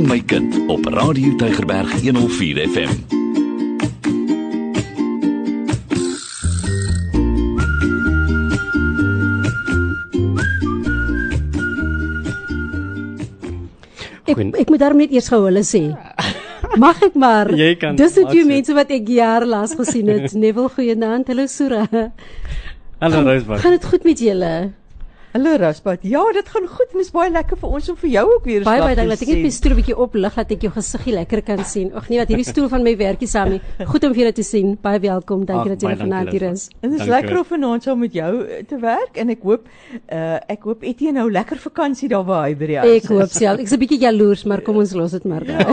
en 0.00 0.08
my 0.08 0.20
kind 0.24 0.54
op 0.72 0.84
Radio 0.86 1.34
Tygerberg 1.36 1.90
104 2.00 2.68
FM. 2.72 2.92
Ek 14.24 14.38
ek 14.40 14.70
moet 14.70 14.80
daarom 14.80 14.96
net 15.02 15.12
eers 15.12 15.28
gou 15.28 15.42
hulle 15.44 15.60
sê. 15.66 15.90
Mag 16.80 17.02
ek 17.04 17.18
maar? 17.20 17.52
Jy 17.60 17.74
kan, 17.76 17.98
Dis 18.00 18.16
twee 18.16 18.44
sê. 18.44 18.48
mense 18.48 18.76
wat 18.78 18.92
ek 18.96 19.10
jaar 19.12 19.44
laas 19.44 19.76
gesien 19.76 20.08
het. 20.08 20.32
Neville 20.44 20.72
goeienaand. 20.78 21.28
Hallo 21.28 21.44
Sura. 21.50 21.84
Hallo 23.04 23.24
Roosbak. 23.28 23.60
Gaan 23.60 23.76
dit 23.76 23.84
goed 23.92 24.08
met 24.08 24.28
julle? 24.30 24.54
Hallo 25.30 25.52
Raspat. 25.54 26.00
Ja, 26.02 26.24
dit 26.34 26.48
gaan 26.50 26.64
goed 26.66 26.88
en 26.90 26.98
dit 26.98 27.04
is 27.06 27.12
baie 27.14 27.30
lekker 27.30 27.54
vir 27.60 27.74
ons 27.76 27.88
om 27.92 27.96
vir 28.00 28.10
jou 28.10 28.22
ook 28.32 28.46
weer 28.48 28.64
Baie 28.66 28.80
slag 28.80 28.88
baie 28.88 28.96
te 28.96 28.98
dankie. 28.98 29.10
Laat 29.12 29.20
ek 29.22 29.28
net 29.28 29.36
my 29.38 29.50
sien. 29.50 29.58
stoel 29.60 29.72
'n 29.72 29.76
bietjie 29.78 29.96
oplig 30.04 30.34
dat 30.34 30.50
ek 30.50 30.64
jou 30.66 30.70
gesiggie 30.74 31.12
lekker 31.14 31.42
kan 31.46 31.60
sien. 31.64 31.92
Ag 31.94 32.08
nee, 32.10 32.18
wat 32.18 32.32
hierdie 32.32 32.46
stoel 32.48 32.66
van 32.68 32.82
my 32.82 32.96
werkie 32.98 33.28
Sammy. 33.30 33.60
Goed 33.92 34.04
om 34.04 34.10
vir 34.10 34.20
julle 34.24 34.32
te 34.32 34.42
sien. 34.42 34.76
Baie 34.82 34.98
welkom. 34.98 35.44
Dankie 35.46 35.70
Ag, 35.70 35.78
dat 35.78 35.80
julle 35.80 35.94
baie 35.94 36.02
vanaand 36.02 36.32
hier 36.32 36.42
is. 36.50 36.68
En 36.80 36.90
dit 36.90 37.00
is 37.00 37.06
lekker 37.06 37.38
om 37.38 37.44
vanaand 37.44 37.82
saam 37.82 37.98
met 37.98 38.12
jou 38.12 38.32
eh, 38.42 38.64
te 38.66 38.78
werk 38.80 39.16
en 39.22 39.30
ek 39.30 39.42
hoop 39.42 39.68
uh 40.10 40.38
ek 40.50 40.62
hoop 40.66 40.82
Etienne 40.82 41.20
nou 41.20 41.30
lekker 41.30 41.58
vakansie 41.58 42.08
daar 42.08 42.24
waar 42.24 42.48
hy 42.48 42.56
by 42.56 42.66
die 42.66 42.78
huis 42.78 43.04
Ek 43.04 43.08
hoop 43.14 43.30
self. 43.30 43.60
Ek's 43.60 43.72
'n 43.72 43.78
bietjie 43.78 44.00
jaloers, 44.00 44.44
maar 44.44 44.62
kom 44.62 44.82
ons 44.82 44.94
los 44.94 45.12
dit 45.12 45.24
maar 45.24 45.46
daar. 45.46 45.70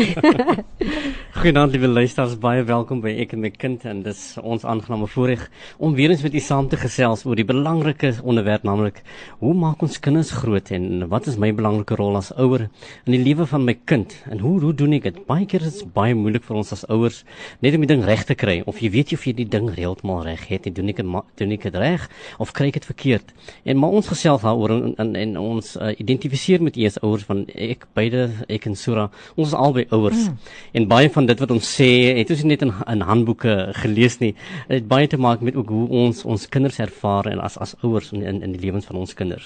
Goeienaand 1.42 1.72
liewe 1.72 1.88
luisters, 1.88 2.38
baie 2.38 2.64
welkom 2.64 3.02
by 3.02 3.10
Ek 3.10 3.34
en 3.34 3.42
my 3.42 3.50
kind 3.50 3.84
en 3.86 4.04
dis 4.04 4.38
ons 4.38 4.64
aangename 4.66 5.08
voorreg 5.08 5.50
om 5.78 5.94
weer 5.94 6.10
eens 6.10 6.22
met 6.22 6.34
u 6.34 6.40
saam 6.40 6.70
te 6.70 6.78
gesels 6.78 7.26
oor 7.26 7.36
die 7.36 7.46
belangrike 7.46 8.14
onderwerp 8.24 8.64
naamlik 8.64 9.02
hoe 9.48 9.56
maak 9.56 9.84
ons 9.86 9.96
kinders 10.04 10.34
groot 10.35 10.71
en 10.76 11.05
wat 11.08 11.27
is 11.32 11.38
my 11.40 11.54
belangrike 11.55 11.96
rol 11.96 12.18
as 12.20 12.34
ouer 12.35 12.66
in 12.68 13.13
die 13.13 13.21
lewe 13.21 13.46
van 13.48 13.63
my 13.63 13.77
kind 13.88 14.12
en 14.27 14.41
hoe 14.44 14.58
hoe 14.60 14.74
doen 14.76 14.98
ek 14.98 15.05
dit? 15.05 15.21
Baie 15.30 15.46
keer 15.48 15.63
is 15.63 15.77
dit 15.80 15.91
baie 15.96 16.16
moeilik 16.18 16.44
vir 16.44 16.58
ons 16.60 16.74
as 16.76 16.84
ouers 16.91 17.21
net 17.63 17.77
om 17.77 17.86
die 17.86 17.90
ding 17.94 18.04
reg 18.04 18.26
te 18.27 18.36
kry 18.36 18.58
of 18.68 18.82
jy 18.84 18.90
weet 18.91 19.13
jy 19.13 19.20
of 19.20 19.24
jy 19.30 19.34
die 19.38 19.48
ding 19.48 19.70
heeltemal 19.71 20.26
reg 20.26 20.44
het, 20.52 20.68
nie 20.68 20.76
doen 20.76 20.91
ek 20.91 20.99
ma- 21.08 21.24
doen 21.40 21.54
ek 21.55 21.70
dit 21.70 21.77
reg 21.80 22.10
of 22.44 22.52
kry 22.58 22.68
ek 22.74 22.82
dit 22.82 22.88
verkeerd? 22.90 23.32
En 23.63 23.80
maar 23.80 23.96
ons 23.96 24.10
gesels 24.12 24.44
daaroor 24.44 24.74
en, 24.76 24.96
en, 24.99 25.13
en 25.21 25.38
ons 25.40 25.71
uh, 25.80 25.93
identifiseer 25.96 26.64
met 26.66 26.76
u 26.76 26.88
as 26.90 26.99
ouers 27.04 27.24
van 27.30 27.46
ek 27.55 27.88
beide 27.96 28.27
ek 28.52 28.68
en 28.68 28.76
Sura, 28.76 29.08
ons 29.38 29.54
is 29.54 29.55
albei 29.55 29.88
ouers. 29.96 30.27
Mm. 30.27 30.52
En 30.82 30.90
baie 30.91 31.12
van 31.14 31.30
dit 31.30 31.40
wat 31.46 31.55
ons 31.55 31.71
sê, 31.77 31.90
het 32.20 32.36
ons 32.36 32.43
net 32.52 32.68
in 32.68 32.74
in 32.88 33.05
handboeke 33.08 33.55
gelees 33.80 34.20
nie. 34.20 34.34
Dit 34.68 34.82
het 34.82 34.91
baie 34.91 35.08
te 35.08 35.20
maak 35.21 35.43
met 35.46 35.55
ook 35.55 35.71
hoe 35.71 35.88
ons 36.04 36.26
ons 36.27 36.49
kinders 36.52 36.82
ervaar 36.84 37.32
en 37.32 37.40
as 37.43 37.55
as 37.64 37.77
ouers 37.84 38.12
in 38.12 38.26
in, 38.27 38.43
in 38.43 38.55
die 38.58 38.66
lewens 38.68 38.88
van 38.90 38.99
ons 38.99 39.16
kinders. 39.16 39.37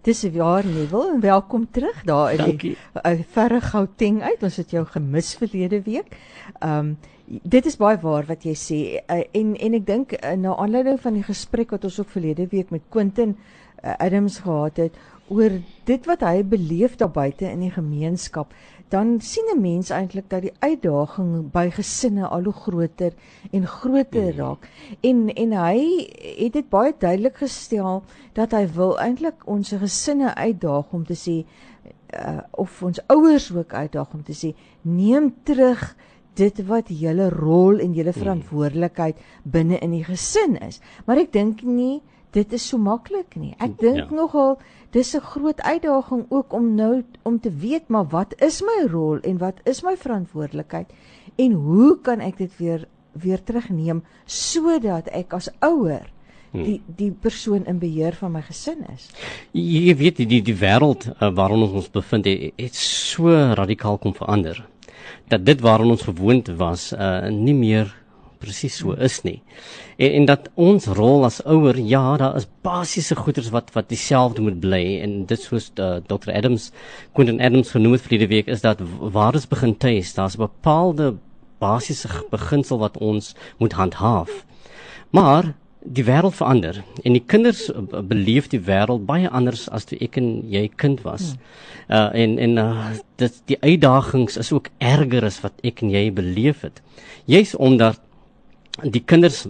Dis 0.00 0.22
jaar 0.32 0.64
Neville 0.64 1.12
en 1.12 1.20
welkom 1.20 1.66
terug 1.70 2.04
daar 2.08 2.32
in 2.32 2.56
die 2.56 2.70
uh, 2.72 3.10
verre 3.34 3.58
Gauteng 3.60 4.22
uit. 4.22 4.42
Ons 4.42 4.56
het 4.56 4.70
jou 4.72 4.80
gemis 4.88 5.34
verlede 5.36 5.82
week. 5.84 6.14
Um 6.64 6.94
dit 7.30 7.66
is 7.68 7.76
baie 7.78 7.98
waar 8.02 8.24
wat 8.26 8.46
jy 8.48 8.54
sê 8.58 8.78
uh, 8.96 9.18
en 9.36 9.52
en 9.60 9.76
ek 9.76 9.84
dink 9.86 10.14
uh, 10.16 10.32
na 10.40 10.56
aanleiding 10.56 10.96
van 11.04 11.18
die 11.18 11.26
gesprek 11.26 11.76
wat 11.76 11.84
ons 11.84 12.00
ook 12.00 12.08
verlede 12.10 12.48
week 12.50 12.72
met 12.74 12.88
Quentin 12.88 13.36
uh, 13.36 13.92
Adams 14.00 14.40
gehad 14.46 14.80
het 14.80 14.96
oor 15.30 15.56
dit 15.88 16.06
wat 16.10 16.24
hy 16.26 16.42
beleef 16.44 16.96
daar 17.00 17.12
buite 17.14 17.46
in 17.48 17.64
die 17.64 17.72
gemeenskap 17.74 18.54
dan 18.90 19.20
sien 19.22 19.46
'n 19.54 19.60
mens 19.60 19.90
eintlik 19.90 20.28
dat 20.30 20.42
die 20.42 20.56
uitdaging 20.58 21.50
by 21.52 21.70
gesinne 21.70 22.26
al 22.26 22.42
hoe 22.42 22.52
groter 22.52 23.12
en 23.50 23.66
groter 23.66 24.36
raak 24.36 24.68
en 25.00 25.28
en 25.34 25.52
hy 25.52 26.10
het 26.38 26.52
dit 26.52 26.68
baie 26.68 26.94
duidelik 26.98 27.36
gestel 27.36 28.02
dat 28.32 28.52
hy 28.52 28.66
wil 28.74 28.98
eintlik 28.98 29.46
ons 29.46 29.70
gesinne 29.70 30.34
uitdaag 30.34 30.92
om 30.92 31.04
te 31.06 31.14
sê 31.14 31.44
uh, 32.14 32.38
of 32.50 32.82
ons 32.82 33.00
ouers 33.06 33.52
ook 33.54 33.72
uitdaag 33.72 34.14
om 34.14 34.22
te 34.22 34.34
sê 34.34 34.54
neem 34.82 35.34
terug 35.42 35.96
dit 36.34 36.62
wat 36.66 36.88
julle 36.88 37.28
rol 37.28 37.80
en 37.82 37.94
julle 37.94 38.12
verantwoordelikheid 38.16 39.18
binne 39.42 39.78
in 39.78 39.90
die 39.90 40.04
gesin 40.06 40.56
is. 40.62 40.80
Maar 41.06 41.24
ek 41.24 41.32
dink 41.32 41.62
nie 41.66 42.00
dit 42.30 42.52
is 42.54 42.68
so 42.68 42.78
maklik 42.78 43.34
nie. 43.36 43.54
Ek 43.58 43.74
dink 43.78 43.96
Ja. 43.96 44.06
ja. 44.06 44.14
nogal 44.14 44.58
dis 44.90 45.14
'n 45.16 45.20
groot 45.20 45.60
uitdaging 45.60 46.24
ook 46.28 46.52
om 46.52 46.74
nou 46.74 47.02
om 47.22 47.40
te 47.40 47.50
weet 47.50 47.88
maar 47.88 48.06
wat 48.08 48.34
is 48.38 48.62
my 48.62 48.86
rol 48.86 49.20
en 49.20 49.38
wat 49.38 49.60
is 49.64 49.82
my 49.82 49.96
verantwoordelikheid 49.96 50.88
en 51.36 51.52
hoe 51.52 51.98
kan 52.02 52.20
ek 52.20 52.36
dit 52.36 52.56
weer 52.56 52.88
weer 53.12 53.42
terugneem 53.42 54.02
sodat 54.26 55.08
ek 55.08 55.32
as 55.32 55.50
ouer 55.60 56.06
die 56.52 56.80
die 56.96 57.10
persoon 57.12 57.66
in 57.66 57.78
beheer 57.78 58.16
van 58.18 58.32
my 58.32 58.42
gesin 58.42 58.82
is. 58.94 59.08
Jy 59.54 59.94
weet 59.96 60.20
die 60.22 60.40
die, 60.42 60.56
wêreld 60.56 61.06
uh, 61.12 61.30
waarin 61.34 61.62
ons 61.62 61.76
ons 61.82 61.90
bevind 61.92 62.26
het, 62.26 62.52
het 62.58 62.74
so 62.74 63.30
radikaal 63.30 63.98
kom 63.98 64.14
verander 64.14 64.64
dat 65.30 65.44
dit 65.46 65.60
waarin 65.62 65.94
ons 65.94 66.02
gewoond 66.02 66.50
was 66.58 66.90
uh, 66.92 67.28
nie 67.30 67.54
meer 67.54 67.90
presies 68.40 68.80
so 68.80 68.96
is 68.96 69.20
nie. 69.22 69.38
En, 69.96 70.10
en 70.20 70.28
dat 70.30 70.48
ons 70.54 70.86
rol 70.98 71.24
as 71.28 71.40
ouer, 71.44 71.78
ja, 71.78 72.16
daar 72.20 72.36
is 72.40 72.48
basiese 72.64 73.16
goeders 73.16 73.50
wat 73.54 73.70
wat 73.76 73.88
dieselfde 73.92 74.42
moet 74.42 74.60
bly 74.60 75.00
en 75.04 75.24
dit 75.30 75.40
soos 75.40 75.70
uh, 75.78 75.98
Dr. 76.08 76.32
Adams, 76.32 76.70
Quentin 77.12 77.40
Adams 77.40 77.70
genoem 77.76 77.98
het 77.98 78.06
verlede 78.06 78.30
week 78.32 78.48
is 78.48 78.64
dat 78.64 78.80
waar 79.00 79.34
is 79.38 79.48
begin 79.48 79.76
tuis, 79.76 80.14
daar's 80.14 80.36
'n 80.36 80.46
bepaalde 80.48 81.16
basiese 81.60 82.08
beginsel 82.30 82.78
wat 82.78 82.96
ons 82.98 83.34
moet 83.58 83.72
handhaaf. 83.72 84.44
Maar 85.10 85.54
die 85.80 86.04
wêreld 86.04 86.36
verander 86.36 86.82
en 87.04 87.14
die 87.16 87.24
kinders 87.24 87.70
b- 87.72 88.02
beleef 88.08 88.48
die 88.52 88.60
wêreld 88.60 89.06
baie 89.08 89.28
anders 89.28 89.68
as 89.72 89.86
toe 89.88 89.98
ek 90.04 90.18
en 90.20 90.42
jy 90.52 90.68
kind 90.76 91.00
was. 91.06 91.34
Uh 91.88 92.10
en 92.12 92.38
en 92.38 92.58
uh, 92.60 92.90
dit 93.16 93.40
die 93.48 93.56
uitdagings 93.60 94.36
is 94.36 94.52
ook 94.52 94.68
erger 94.78 95.24
as 95.24 95.40
wat 95.40 95.56
ek 95.64 95.80
en 95.82 95.90
jy 95.90 96.10
beleef 96.12 96.60
het. 96.60 96.82
Juis 97.24 97.54
omdat 97.56 98.00
die 98.84 99.04
kinders 99.04 99.46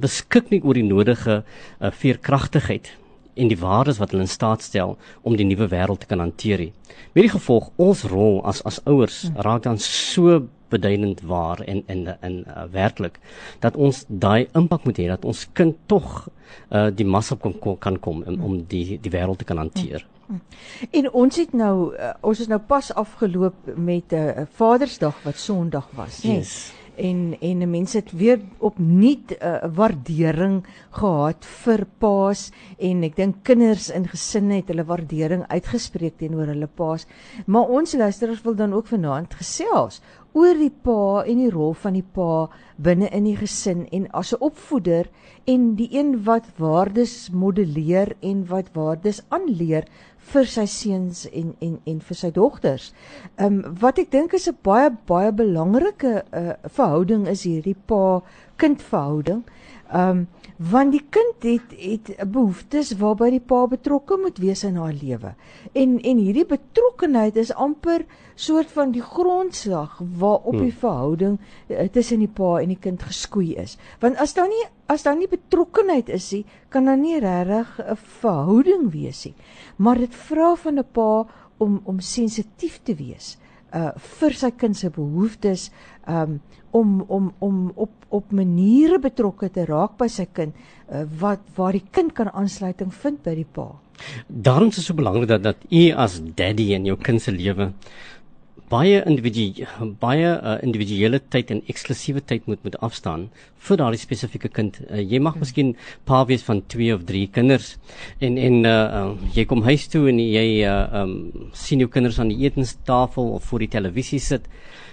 beskik 0.00 0.50
nie 0.50 0.62
oor 0.62 0.74
die 0.74 0.86
nodige 0.86 1.42
uh, 1.42 1.90
veerkragtigheid 1.90 2.92
en 3.34 3.48
die 3.48 3.58
waardes 3.58 3.98
wat 4.00 4.12
hulle 4.12 4.26
in 4.26 4.30
staat 4.30 4.62
stel 4.62 4.96
om 5.22 5.36
die 5.36 5.46
nuwe 5.46 5.68
wêreld 5.70 6.02
te 6.02 6.08
kan 6.10 6.20
hanteer. 6.20 6.58
nie. 6.58 6.72
Met 7.14 7.26
die 7.26 7.32
gevolg 7.32 7.70
ons 7.76 8.04
rol 8.10 8.40
as 8.44 8.62
as 8.68 8.80
ouers 8.86 9.30
raak 9.34 9.62
dan 9.62 9.78
so 9.78 10.46
beduidend 10.70 11.20
waar 11.26 11.60
en 11.66 11.82
en 11.86 12.16
in 12.22 12.36
uh, 12.46 12.64
werklik 12.70 13.18
dat 13.58 13.76
ons 13.76 14.04
daai 14.08 14.48
impak 14.54 14.84
moet 14.84 14.98
hê 15.02 15.08
dat 15.10 15.24
ons 15.24 15.46
kind 15.52 15.76
tog 15.86 16.28
uh, 16.70 16.88
die 16.94 17.06
massa 17.06 17.36
kan 17.36 17.54
kan 17.78 17.98
kom 17.98 18.22
om, 18.22 18.40
om 18.40 18.64
die 18.66 18.98
die 19.00 19.10
wêreld 19.10 19.38
te 19.38 19.44
kan 19.44 19.58
hanteer. 19.58 20.06
En 20.90 21.10
ons 21.10 21.36
het 21.36 21.52
nou 21.52 21.94
uh, 21.94 22.12
ons 22.22 22.40
is 22.40 22.50
nou 22.50 22.60
pas 22.60 22.92
afgeloop 22.94 23.74
met 23.76 24.12
'n 24.12 24.14
uh, 24.14 24.46
Vadersdag 24.54 25.22
wat 25.22 25.38
Sondag 25.38 25.88
was. 25.94 26.22
Yes. 26.22 26.72
En 27.00 27.36
en 27.40 27.64
mense 27.70 27.96
het 27.96 28.10
weer 28.12 28.40
opnuut 28.58 29.32
'n 29.32 29.44
uh, 29.44 29.68
waardering 29.74 30.64
gehad 30.90 31.46
vir 31.64 31.86
paas 31.98 32.50
en 32.78 33.02
ek 33.02 33.16
dink 33.16 33.36
kinders 33.42 33.88
in 33.90 34.04
gesinne 34.08 34.60
het 34.60 34.68
hulle 34.68 34.84
waardering 34.84 35.46
uitgespreek 35.48 36.18
teenoor 36.18 36.52
hulle 36.52 36.68
paas. 36.68 37.06
Maar 37.46 37.68
ons 37.68 37.94
luisteraars 37.94 38.42
wil 38.42 38.54
dan 38.54 38.72
ook 38.72 38.86
vanaand 38.86 39.34
gesels 39.34 40.00
oor 40.32 40.54
die 40.54 40.70
pa 40.70 41.22
en 41.26 41.40
die 41.42 41.50
rol 41.50 41.72
van 41.74 41.96
die 41.98 42.06
pa 42.16 42.48
binne 42.76 43.08
in 43.16 43.24
die 43.24 43.36
gesin 43.36 43.86
en 43.92 44.06
as 44.14 44.32
'n 44.32 44.40
opvoeder 44.40 45.08
en 45.46 45.74
die 45.76 45.88
een 45.90 46.24
wat 46.24 46.46
waardes 46.56 47.30
modelleer 47.32 48.16
en 48.20 48.46
wat 48.46 48.70
waardes 48.74 49.22
aanleer 49.28 49.84
vir 50.32 50.46
sy 50.46 50.66
seuns 50.66 51.24
en 51.32 51.54
en 51.60 51.78
en 51.86 52.00
vir 52.00 52.16
sy 52.16 52.30
dogters. 52.30 52.92
Ehm 53.36 53.64
um, 53.64 53.76
wat 53.80 53.98
ek 53.98 54.10
dink 54.10 54.34
is 54.34 54.48
'n 54.48 54.58
baie 54.62 54.90
baie 55.06 55.32
belangrike 55.32 56.22
uh, 56.32 56.52
verhouding 56.64 57.26
is 57.26 57.42
hierdie 57.42 57.76
pa-kind 57.86 58.82
verhouding. 58.82 59.44
Ehm 59.90 60.08
um, 60.08 60.28
want 60.70 60.92
die 60.92 61.02
kind 61.08 61.42
het 61.42 61.70
het 61.80 62.10
behoeftes 62.30 62.90
waarby 63.00 63.30
die 63.32 63.40
pa 63.40 63.62
betrokke 63.66 64.18
moet 64.20 64.36
wees 64.38 64.60
in 64.64 64.76
haar 64.76 64.92
lewe. 64.92 65.32
En 65.72 65.96
en 66.00 66.20
hierdie 66.20 66.44
betrokkenheid 66.46 67.36
is 67.40 67.52
amper 67.52 68.04
soort 68.34 68.70
van 68.76 68.92
die 68.92 69.02
grondslag 69.02 69.96
waarop 70.20 70.58
die 70.60 70.74
verhouding 70.82 71.38
uh, 71.40 71.88
tussen 71.88 72.20
die 72.20 72.28
pa 72.28 72.58
en 72.60 72.74
die 72.74 72.78
kind 72.78 73.02
geskoei 73.02 73.54
is. 73.56 73.78
Want 74.04 74.20
as 74.20 74.36
daar 74.36 74.52
nie 74.52 74.64
as 74.86 75.02
daar 75.02 75.16
nie 75.16 75.30
betrokkenheid 75.32 76.08
is 76.08 76.30
nie, 76.36 76.44
kan 76.68 76.84
daar 76.84 77.00
nie 77.00 77.18
regtig 77.18 77.78
'n 77.80 77.96
verhouding 78.20 78.90
wees 78.92 79.24
nie. 79.24 79.34
Maar 79.76 79.98
dit 79.98 80.14
vra 80.14 80.54
van 80.54 80.78
'n 80.78 80.88
pa 80.92 81.26
om 81.56 81.80
om 81.84 82.00
sensitief 82.00 82.80
te 82.82 82.94
wees 82.94 83.36
uh 83.36 83.49
vir 84.20 84.34
sy 84.34 84.50
kind 84.50 84.76
se 84.76 84.90
behoeftes 84.90 85.70
um 86.08 86.40
om 86.70 87.00
om 87.08 87.32
om 87.38 87.72
op 87.74 87.90
op 88.08 88.32
maniere 88.32 88.98
betrokke 88.98 89.50
te 89.50 89.64
raak 89.66 89.96
by 89.98 90.08
sy 90.10 90.26
kind 90.34 90.54
uh, 90.54 91.04
wat 91.20 91.42
waar 91.56 91.72
die 91.72 91.86
kind 91.90 92.14
kan 92.14 92.30
aansluiting 92.30 92.92
vind 92.94 93.22
by 93.22 93.34
die 93.34 93.46
pa. 93.46 93.68
Daarom 94.26 94.70
is 94.70 94.80
dit 94.80 94.86
so 94.86 94.94
belangrik 94.94 95.28
dat 95.28 95.42
dat 95.42 95.66
u 95.70 95.90
as 95.90 96.20
daddy 96.36 96.72
in 96.74 96.86
jou 96.88 96.96
kind 96.98 97.22
se 97.22 97.34
lewe 97.34 97.72
baie 98.70 99.00
individu 99.02 99.66
baie 100.00 100.30
uh, 100.30 100.56
individuele 100.62 101.18
tyd 101.32 101.50
en 101.54 101.62
eksklusiewe 101.72 102.22
tyd 102.22 102.46
moet 102.46 102.62
moet 102.66 102.76
afstaan 102.86 103.26
vir 103.66 103.80
daardie 103.80 104.00
spesifieke 104.00 104.50
kind. 104.54 104.78
Uh, 104.86 105.00
jy 105.02 105.20
mag 105.22 105.38
miskien 105.40 105.74
pa 106.08 106.22
wees 106.28 106.44
van 106.46 106.62
2 106.74 106.94
of 106.94 107.04
3 107.08 107.26
kinders 107.34 107.74
en 108.20 108.38
en 108.38 108.60
uh, 108.70 108.76
uh, 109.00 109.12
jy 109.34 109.44
kom 109.50 109.66
huis 109.66 109.88
toe 109.92 110.06
en 110.12 110.22
jy 110.22 110.46
uh, 110.62 111.02
um, 111.02 111.14
sien 111.52 111.82
jou 111.82 111.90
kinders 111.90 112.20
aan 112.22 112.30
die 112.32 112.40
etenstafel 112.46 113.34
of 113.36 113.50
voor 113.50 113.66
die 113.66 113.72
televisie 113.76 114.22
sit. 114.22 114.46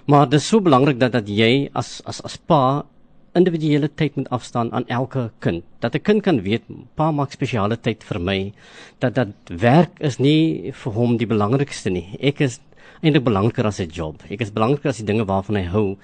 Maar 0.07 0.29
dit 0.29 0.41
is 0.41 0.49
so 0.49 0.63
belangrik 0.63 0.99
dat 0.99 1.13
dat 1.13 1.29
jy 1.29 1.69
as 1.73 1.99
as 2.05 2.23
as 2.25 2.37
pa 2.37 2.85
individuele 3.37 3.89
tyd 3.93 4.15
moet 4.17 4.29
afstaan 4.33 4.71
aan 4.73 4.87
elke 4.89 5.29
kind. 5.39 5.63
Dat 5.79 5.95
'n 5.95 6.01
kind 6.01 6.21
kan 6.23 6.41
weet 6.41 6.63
pa 6.95 7.11
maak 7.11 7.31
spesiale 7.31 7.77
tyd 7.77 8.03
vir 8.03 8.19
my. 8.19 8.53
Dat 8.99 9.15
dat 9.15 9.27
werk 9.47 9.99
is 9.99 10.17
nie 10.17 10.71
vir 10.71 10.93
hom 10.93 11.17
die 11.17 11.27
belangrikste 11.27 11.89
nie. 11.89 12.17
Ek 12.19 12.41
is 12.41 12.59
eintlik 13.01 13.23
belangriker 13.23 13.65
as 13.65 13.79
'n 13.79 13.89
job. 13.89 14.23
Ek 14.29 14.41
is 14.41 14.51
belangriker 14.51 14.89
as 14.89 14.97
die 14.97 15.05
dinge 15.05 15.25
waarvan 15.25 15.55
hy 15.55 15.65
hou. 15.69 15.97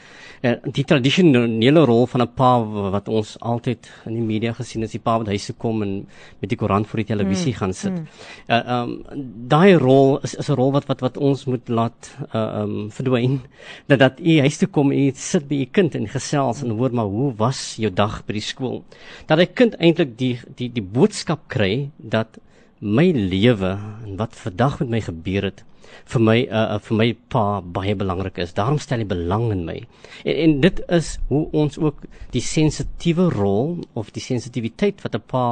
Uh, 0.44 0.56
die 0.72 0.84
tradisionele 0.84 1.86
rol 1.86 2.06
van 2.08 2.22
'n 2.22 2.34
pa 2.36 2.60
wat 2.92 3.08
ons 3.08 3.38
altyd 3.40 3.90
in 4.06 4.14
die 4.14 4.22
media 4.22 4.54
gesien 4.54 4.82
het, 4.82 4.90
is 4.90 5.00
die 5.00 5.04
pa 5.04 5.18
wat 5.18 5.28
huis 5.28 5.46
toe 5.46 5.56
kom 5.56 5.82
en 5.82 6.08
met 6.40 6.50
die 6.50 6.58
koerant 6.58 6.88
voor 6.88 6.98
die 6.98 7.16
televisie 7.16 7.54
mm, 7.54 7.58
gaan 7.58 7.74
sit. 7.74 7.92
Mm. 7.92 8.08
Uh 8.48 8.74
um 8.74 9.04
daai 9.48 9.76
rol 9.78 10.20
is 10.24 10.36
is 10.36 10.50
'n 10.50 10.56
rol 10.56 10.72
wat 10.72 10.86
wat 10.86 11.02
wat 11.02 11.18
ons 11.18 11.46
moet 11.46 11.70
laat 11.70 12.18
uh 12.34 12.62
um 12.62 12.92
verdwyn. 12.92 13.42
Dat 13.88 14.00
dat 14.00 14.20
u 14.20 14.40
huis 14.40 14.58
toe 14.58 14.68
kom 14.68 14.92
en 14.92 14.98
u 14.98 15.12
sit 15.16 15.48
by 15.48 15.56
u 15.56 15.66
kind 15.66 15.96
en 15.96 16.08
gesels 16.08 16.64
en 16.64 16.70
hoor 16.70 16.94
maar 16.94 17.06
hoe 17.06 17.34
was 17.36 17.76
jou 17.76 17.92
dag 17.94 18.26
by 18.26 18.34
die 18.34 18.42
skool. 18.42 18.84
Dat 19.28 19.38
hy 19.38 19.46
kind 19.46 19.76
eintlik 19.80 20.18
die 20.18 20.40
die 20.56 20.70
die 20.70 20.84
boodskap 20.84 21.48
kry 21.48 21.90
dat 21.98 22.40
my 22.84 23.12
lewe 23.16 23.78
en 24.04 24.18
wat 24.20 24.36
vandag 24.36 24.80
met 24.84 24.90
my 24.90 25.02
gebeur 25.02 25.48
het 25.48 25.64
vir 26.12 26.24
my 26.26 26.36
uh, 26.50 26.78
vir 26.84 26.98
my 27.00 27.08
pa 27.32 27.46
baie 27.62 27.94
belangrik 27.96 28.40
is. 28.44 28.54
Daarom 28.58 28.80
stel 28.82 29.04
hy 29.04 29.08
belang 29.08 29.52
in 29.54 29.64
my. 29.68 29.78
En, 30.24 30.36
en 30.36 30.56
dit 30.64 30.82
is 30.98 31.18
hoe 31.30 31.46
ons 31.56 31.78
ook 31.80 32.04
die 32.36 32.44
sensitiewe 32.44 33.30
rol 33.32 33.78
of 34.00 34.12
die 34.16 34.24
sensitiwiteit 34.24 35.04
wat 35.06 35.16
'n 35.16 35.24
pa 35.28 35.46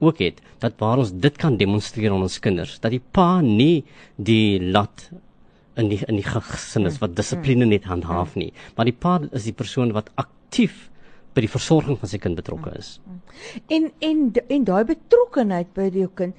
ook 0.00 0.18
het, 0.18 0.40
dat 0.60 0.74
waar 0.78 0.98
ons 0.98 1.12
dit 1.12 1.36
kan 1.38 1.56
demonstreer 1.56 2.12
aan 2.12 2.26
ons 2.26 2.40
kinders, 2.40 2.80
dat 2.80 2.90
die 2.90 3.02
pa 3.12 3.40
nie 3.40 3.84
die 4.16 4.58
lat 4.60 5.10
in 5.76 5.88
die 5.88 6.00
in 6.08 6.16
die 6.16 6.26
gesin 6.26 6.86
is 6.86 6.98
wat 6.98 7.16
dissipline 7.16 7.66
net 7.66 7.84
handhaaf 7.84 8.34
nie, 8.34 8.52
maar 8.76 8.86
die 8.86 8.98
pa 8.98 9.20
is 9.32 9.44
die 9.44 9.56
persoon 9.56 9.92
wat 9.92 10.10
aktief 10.16 10.90
by 11.34 11.40
die 11.40 11.50
versorging 11.50 11.98
van 11.98 12.08
sy 12.08 12.18
kind 12.22 12.38
betrokke 12.38 12.74
is. 12.78 12.98
En 13.68 13.90
en 13.98 14.30
en 14.48 14.64
daai 14.64 14.84
betrokkenheid 14.84 15.72
by 15.74 15.88
jou 15.94 16.10
kind, 16.14 16.34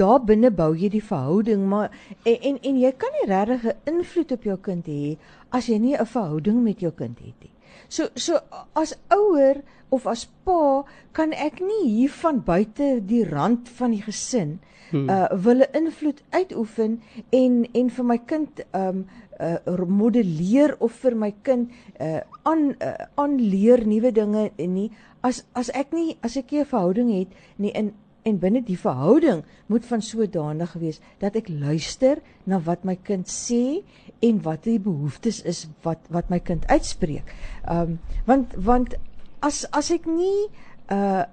daar 0.00 0.20
binne 0.24 0.50
bou 0.50 0.72
jy 0.76 0.90
die 0.92 1.04
verhouding, 1.04 1.66
maar 1.68 1.92
en 2.24 2.38
en, 2.50 2.58
en 2.62 2.80
jy 2.80 2.92
kan 2.96 3.14
nie 3.18 3.28
regtig 3.30 3.64
'n 3.64 3.96
invloed 3.96 4.32
op 4.32 4.42
jou 4.44 4.56
kind 4.56 4.86
hê 4.86 5.16
as 5.50 5.68
jy 5.68 5.78
nie 5.78 5.96
'n 5.96 6.06
verhouding 6.06 6.62
met 6.62 6.80
jou 6.80 6.92
kind 6.92 7.18
het 7.18 7.34
nie. 7.40 7.54
So 7.88 8.08
so 8.14 8.40
as 8.76 8.94
ouer 9.08 9.62
of 9.90 10.06
as 10.06 10.26
pa 10.44 10.84
kan 11.16 11.32
ek 11.32 11.60
nie 11.64 11.84
hier 11.88 12.12
van 12.20 12.42
buite 12.44 12.98
die 13.00 13.24
rand 13.24 13.68
van 13.78 13.94
die 13.96 14.02
gesin 14.04 14.58
hmm. 14.90 15.08
uh 15.08 15.28
wil 15.32 15.64
'n 15.64 15.72
invloed 15.84 16.20
uitoefen 16.30 17.00
en 17.32 17.64
en 17.72 17.90
vir 17.90 18.04
my 18.04 18.18
kind 18.18 18.60
um 18.72 19.06
uh 19.40 19.86
modelleer 19.86 20.76
of 20.80 20.92
vir 21.00 21.16
my 21.16 21.32
kind 21.42 21.70
uh 22.00 22.20
aan 22.42 22.76
uh, 22.76 23.06
aanleer 23.14 23.86
nuwe 23.86 24.12
dinge 24.12 24.50
en 24.56 24.74
nie 24.74 24.90
as 25.22 25.44
as 25.52 25.70
ek 25.72 25.92
nie 25.92 26.18
as 26.20 26.36
ek 26.36 26.52
'n 26.52 26.68
verhouding 26.68 27.10
het 27.18 27.32
nie 27.56 27.72
in 27.72 27.94
en 28.28 28.40
binne 28.40 28.62
die 28.64 28.78
verhouding 28.78 29.42
moet 29.66 29.86
van 29.88 30.02
sodanig 30.04 30.72
wees 30.80 31.00
dat 31.22 31.36
ek 31.40 31.48
luister 31.48 32.20
na 32.48 32.60
wat 32.66 32.84
my 32.88 32.96
kind 33.08 33.28
sê 33.30 33.80
en 34.24 34.42
wat 34.44 34.66
die 34.66 34.78
behoeftes 34.82 35.42
is 35.48 35.66
wat 35.86 36.04
wat 36.14 36.30
my 36.32 36.40
kind 36.44 36.66
uitspreek. 36.68 37.32
Um 37.70 37.98
want 38.28 38.54
want 38.56 38.96
as 39.44 39.64
as 39.72 39.90
ek 39.94 40.06
nie 40.10 40.48
uh 40.92 41.24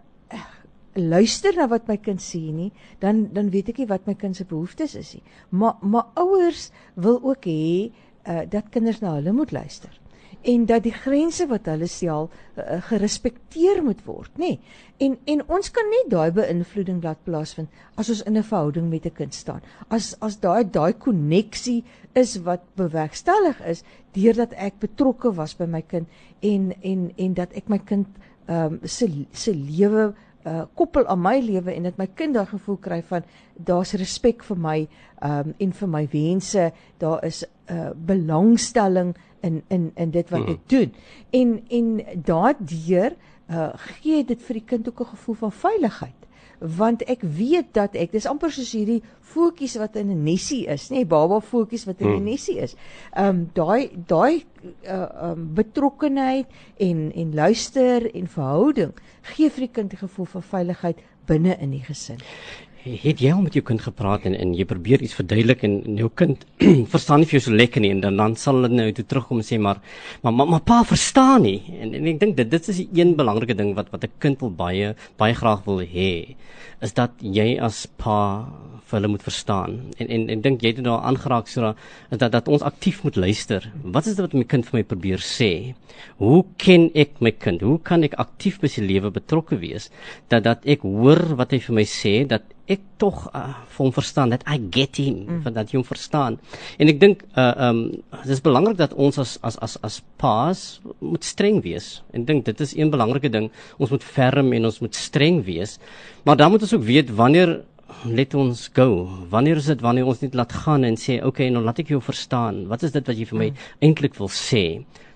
luister 0.96 1.52
na 1.60 1.68
wat 1.68 1.90
my 1.92 1.98
kind 2.00 2.24
sê 2.24 2.40
nie, 2.56 2.72
dan 3.04 3.26
dan 3.36 3.52
weet 3.52 3.74
ek 3.74 3.82
nie 3.84 3.90
wat 3.90 4.08
my 4.08 4.16
kind 4.16 4.38
se 4.38 4.48
behoeftes 4.48 4.96
is 4.96 5.14
nie. 5.18 5.24
Maar 5.52 5.76
maar 5.82 6.08
ouers 6.16 6.70
wil 6.96 7.20
ook 7.20 7.50
hê 7.52 7.92
uh, 8.26 8.44
dat 8.50 8.72
kinders 8.72 9.02
na 9.04 9.18
hulle 9.18 9.36
moet 9.36 9.52
luister 9.52 9.92
en 10.46 10.66
dat 10.70 10.84
die 10.86 10.94
grense 10.94 11.48
wat 11.50 11.66
hulle 11.66 11.88
stel 11.90 12.30
uh, 12.30 12.78
gerespekteer 12.90 13.82
moet 13.84 14.04
word, 14.06 14.32
nê? 14.38 14.56
En 15.04 15.18
en 15.26 15.42
ons 15.58 15.72
kan 15.72 15.90
net 15.92 16.12
daai 16.14 16.32
beïnvloeding 16.36 17.02
laat 17.04 17.24
plaasvind 17.28 17.70
as 18.00 18.10
ons 18.14 18.24
in 18.24 18.38
'n 18.38 18.44
verhouding 18.44 18.90
met 18.90 19.06
'n 19.06 19.18
kind 19.18 19.34
staan. 19.34 19.62
As 19.90 20.16
as 20.22 20.40
daai 20.40 20.64
daai 20.64 20.94
koneksie 20.94 21.84
is 22.14 22.38
wat 22.44 22.62
bewerkstellig 22.76 23.60
is 23.66 23.84
deurdat 24.14 24.54
ek 24.54 24.80
betrokke 24.80 25.34
was 25.36 25.56
by 25.58 25.66
my 25.66 25.82
kind 25.82 26.08
en 26.40 26.74
en 26.82 27.12
en 27.18 27.34
dat 27.34 27.52
ek 27.54 27.70
my 27.70 27.80
kind 27.80 28.08
ehm 28.48 28.74
um, 28.74 28.80
se 28.84 29.08
se 29.32 29.54
lewe 29.54 30.14
uh 30.46 30.64
koppel 30.78 31.08
aan 31.08 31.22
my 31.22 31.40
lewe 31.42 31.74
en 31.74 31.84
dat 31.84 31.98
my 31.98 32.08
kind 32.14 32.34
daai 32.34 32.46
gevoel 32.46 32.78
kry 32.78 33.02
van 33.10 33.24
daar's 33.58 33.94
respek 33.94 34.44
vir 34.44 34.58
my 34.58 34.88
um 35.26 35.54
en 35.58 35.72
vir 35.74 35.90
my 35.90 36.08
wense 36.12 36.72
daar 37.02 37.26
is 37.26 37.44
'n 37.44 37.74
uh, 37.74 37.90
belangstelling 37.96 39.16
in 39.48 39.62
in 39.68 39.92
in 39.96 40.12
dit 40.12 40.30
wat 40.34 40.52
ek 40.56 40.68
doen 40.74 40.94
en 41.40 41.58
en 41.80 41.90
daardeur 42.28 43.18
uh 43.50 43.72
gee 43.88 44.24
dit 44.26 44.46
vir 44.48 44.62
die 44.62 44.68
kind 44.74 44.88
ook 44.90 45.02
'n 45.02 45.14
gevoel 45.16 45.36
van 45.44 45.52
veiligheid 45.52 46.26
want 46.60 47.04
ek 47.12 47.22
weet 47.22 47.74
dat 47.76 47.96
ek 48.00 48.12
dis 48.16 48.26
amper 48.26 48.52
soos 48.54 48.72
hierdie 48.76 49.02
voetjies 49.36 49.76
wat 49.82 49.96
in 49.96 50.10
'n 50.12 50.24
nesie 50.24 50.66
is, 50.68 50.90
nê, 50.90 51.04
nee, 51.04 51.06
baba 51.06 51.40
voetjies 51.40 51.86
wat 51.86 52.00
in 52.00 52.08
'n 52.08 52.16
hmm. 52.16 52.24
nesie 52.24 52.58
is. 52.58 52.76
Ehm 53.14 53.28
um, 53.28 53.50
daai 53.54 53.90
daai 54.08 54.46
uh 54.88 55.32
um 55.32 55.54
betrokkenheid 55.54 56.48
en 56.78 57.12
en 57.14 57.34
luister 57.34 58.16
en 58.16 58.28
verhouding 58.28 58.94
gee 59.22 59.50
vir 59.50 59.68
die 59.68 59.74
kind 59.74 59.94
'n 59.94 59.98
gevoel 59.98 60.26
van 60.26 60.44
veiligheid 60.44 60.98
binne 61.26 61.58
in 61.60 61.72
die 61.72 61.84
gesin 61.84 62.20
het 62.86 63.22
jy 63.22 63.32
al 63.34 63.42
met 63.42 63.56
jou 63.58 63.64
kind 63.66 63.82
gepraat 63.82 64.28
en 64.30 64.36
en 64.38 64.52
jy 64.54 64.66
probeer 64.70 65.02
iets 65.02 65.16
verduidelik 65.18 65.64
en, 65.66 65.80
en 65.90 65.98
jou 66.04 66.10
kind 66.22 66.44
verstaan 66.94 67.24
nie 67.24 67.30
vir 67.30 67.40
jou 67.40 67.46
so 67.48 67.58
lekker 67.58 67.82
nie 67.82 67.90
en 67.96 68.04
dan 68.04 68.20
dan 68.22 68.36
sal 68.38 68.60
hulle 68.60 68.70
nou 68.78 68.86
toe 68.94 69.06
terugkom 69.10 69.42
en 69.42 69.48
sê 69.48 69.58
maar 69.58 69.82
maar 70.22 70.34
maar, 70.34 70.52
maar 70.54 70.62
pa 70.62 70.84
verstaan 70.86 71.42
nie. 71.48 71.58
En, 71.82 71.96
en 71.98 72.12
ek 72.14 72.22
dink 72.22 72.38
dit 72.38 72.52
dit 72.52 72.70
is 72.74 72.84
die 72.84 73.02
een 73.02 73.16
belangrike 73.18 73.58
ding 73.58 73.74
wat 73.78 73.90
wat 73.94 74.06
'n 74.06 74.14
kind 74.20 74.40
wil 74.46 74.54
baie 74.54 74.94
baie 75.18 75.34
graag 75.34 75.66
wil 75.66 75.82
hê 75.82 76.36
is 76.82 76.94
dat 76.94 77.12
jy 77.22 77.58
as 77.60 77.88
pa 77.98 78.46
vir 78.86 79.00
hulle 79.00 79.10
moet 79.16 79.24
verstaan. 79.26 79.80
En 79.98 80.08
en 80.08 80.30
ek 80.30 80.44
dink 80.44 80.62
jy 80.62 80.76
het 80.76 80.84
nou 80.86 81.00
aangeraak 81.02 81.48
so 81.50 81.74
dat 82.12 82.32
dat 82.32 82.48
ons 82.48 82.62
aktief 82.62 83.04
moet 83.04 83.16
luister. 83.16 83.72
Wat 83.84 84.06
is 84.06 84.16
dit 84.16 84.26
wat 84.26 84.34
my 84.34 84.44
kind 84.44 84.66
vir 84.66 84.78
my 84.80 84.84
probeer 84.84 85.18
sê? 85.18 85.74
Hoe 86.18 86.46
ken 86.58 86.92
ek 86.94 87.18
my 87.20 87.32
kind? 87.32 87.62
Hoe 87.62 87.80
kan 87.80 88.04
ek 88.04 88.14
aktief 88.14 88.60
by 88.62 88.68
sy 88.68 88.82
lewe 88.82 89.10
betrokke 89.10 89.58
wees 89.58 89.90
dat 90.30 90.44
dat 90.44 90.62
ek 90.66 90.82
hoor 90.82 91.36
wat 91.36 91.52
hy 91.52 91.60
vir 91.60 91.76
my 91.76 91.84
sê 91.84 92.28
dat 92.28 92.44
ek 92.72 92.82
tog 92.98 93.28
uh, 93.30 93.54
vir 93.76 93.84
hom 93.84 93.94
verstaan 93.94 94.32
dat 94.34 94.46
I 94.50 94.58
get 94.74 94.98
him 94.98 95.26
mm. 95.28 95.54
dat 95.54 95.70
jy 95.70 95.78
hom 95.78 95.86
verstaan. 95.86 96.40
En 96.82 96.90
ek 96.90 97.00
dink 97.02 97.22
uh 97.38 97.52
um 97.70 97.82
dit 97.92 98.34
is 98.34 98.42
belangrik 98.42 98.80
dat 98.80 98.96
ons 98.98 99.20
as 99.22 99.36
as 99.46 99.58
as 99.62 99.78
as 99.86 100.00
paas 100.22 100.64
moet 101.00 101.24
streng 101.24 101.62
wees. 101.66 102.02
En 102.14 102.26
dink 102.26 102.46
dit 102.50 102.66
is 102.66 102.74
een 102.78 102.90
belangrike 102.94 103.30
ding. 103.30 103.52
Ons 103.78 103.94
moet 103.94 104.04
ferm 104.04 104.54
en 104.58 104.70
ons 104.72 104.82
moet 104.82 104.98
streng 104.98 105.44
wees. 105.46 105.78
Maar 106.26 106.42
dan 106.42 106.52
moet 106.52 106.66
ons 106.66 106.74
ook 106.74 106.88
weet 106.88 107.14
wanneer 107.14 107.60
let 108.10 108.34
ons 108.34 108.70
go. 108.74 109.06
Wanneer 109.30 109.62
is 109.62 109.70
dit 109.70 109.84
wanneer 109.86 110.10
ons 110.10 110.24
net 110.26 110.34
laat 110.34 110.54
gaan 110.66 110.88
en 110.88 110.98
sê 110.98 111.20
okay, 111.24 111.52
nou 111.54 111.62
laat 111.64 111.84
ek 111.86 111.94
jou 111.94 112.02
verstaan. 112.02 112.66
Wat 112.72 112.84
is 112.84 112.96
dit 112.96 113.06
wat 113.06 113.18
jy 113.18 113.30
vir 113.30 113.42
my 113.44 113.52
mm. 113.52 113.70
eintlik 113.86 114.18
wil 114.18 114.32
sê? 114.34 114.66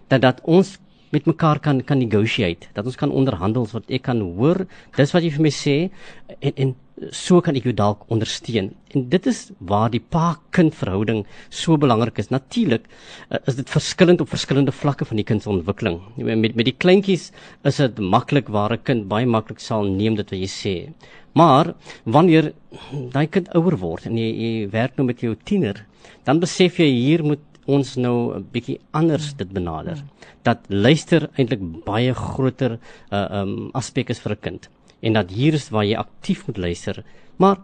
Dat 0.10 0.22
dat 0.26 0.46
ons 0.46 0.78
met 1.10 1.26
mekaar 1.26 1.60
kan 1.60 1.82
kan 1.82 1.98
negotiate, 1.98 2.70
dat 2.74 2.86
ons 2.86 2.98
kan 2.98 3.12
onderhandel 3.12 3.66
wat 3.74 3.90
ek 3.90 4.06
kan 4.06 4.22
hoor, 4.22 4.66
dis 4.98 5.14
wat 5.16 5.26
jy 5.26 5.32
vir 5.34 5.46
my 5.48 5.54
sê 5.54 5.78
en 6.38 6.54
en 6.54 6.76
so 7.16 7.40
kan 7.44 7.56
ek 7.56 7.68
jou 7.68 7.74
dalk 7.76 8.04
ondersteun. 8.12 8.72
En 8.96 9.06
dit 9.12 9.28
is 9.30 9.40
waar 9.70 9.92
die 9.94 10.02
pa-kind 10.02 10.76
verhouding 10.76 11.24
so 11.54 11.78
belangrik 11.80 12.20
is. 12.20 12.32
Natuurlik 12.34 12.88
uh, 13.30 13.40
is 13.48 13.60
dit 13.60 13.70
verskillend 13.70 14.22
op 14.24 14.32
verskillende 14.32 14.74
vlakke 14.76 15.08
van 15.08 15.20
die 15.20 15.26
kind 15.28 15.44
se 15.44 15.52
ontwikkeling. 15.52 16.00
Met 16.18 16.56
met 16.58 16.68
die 16.68 16.76
kleintjies 16.76 17.30
is 17.68 17.80
dit 17.82 18.00
maklik 18.00 18.50
waar 18.50 18.74
'n 18.74 18.84
kind 18.84 19.08
baie 19.08 19.26
maklik 19.26 19.60
sal 19.60 19.84
neem 19.84 20.16
dit 20.16 20.30
wat 20.30 20.40
jy 20.40 20.52
sê. 20.52 20.76
Maar 21.34 21.74
wanneer 22.04 22.54
daai 23.14 23.28
kind 23.28 23.48
ouer 23.56 23.78
word 23.78 24.06
en 24.06 24.18
jy, 24.18 24.30
jy 24.34 24.70
werk 24.70 24.98
nou 24.98 25.06
met 25.06 25.22
jou 25.22 25.36
tiener, 25.36 25.86
dan 26.26 26.40
besef 26.40 26.80
jy 26.80 26.90
hier 26.90 27.24
moet 27.24 27.40
ons 27.66 27.96
nou 27.96 28.36
'n 28.36 28.48
bietjie 28.52 28.80
anders 28.92 29.34
dit 29.34 29.50
benader. 29.54 30.04
Dat 30.44 30.60
luister 30.68 31.30
eintlik 31.38 31.62
baie 31.86 32.14
groter 32.14 32.80
uh 33.12 33.28
um 33.42 33.72
aspek 33.74 34.10
is 34.10 34.20
vir 34.20 34.34
'n 34.34 34.42
kind 34.42 34.70
en 35.02 35.14
dat 35.14 35.32
hier 35.32 35.54
is 35.54 35.70
waar 35.70 35.86
jy 35.86 35.96
aktief 35.98 36.48
moet 36.48 36.58
luister. 36.58 37.04
Maar 37.38 37.58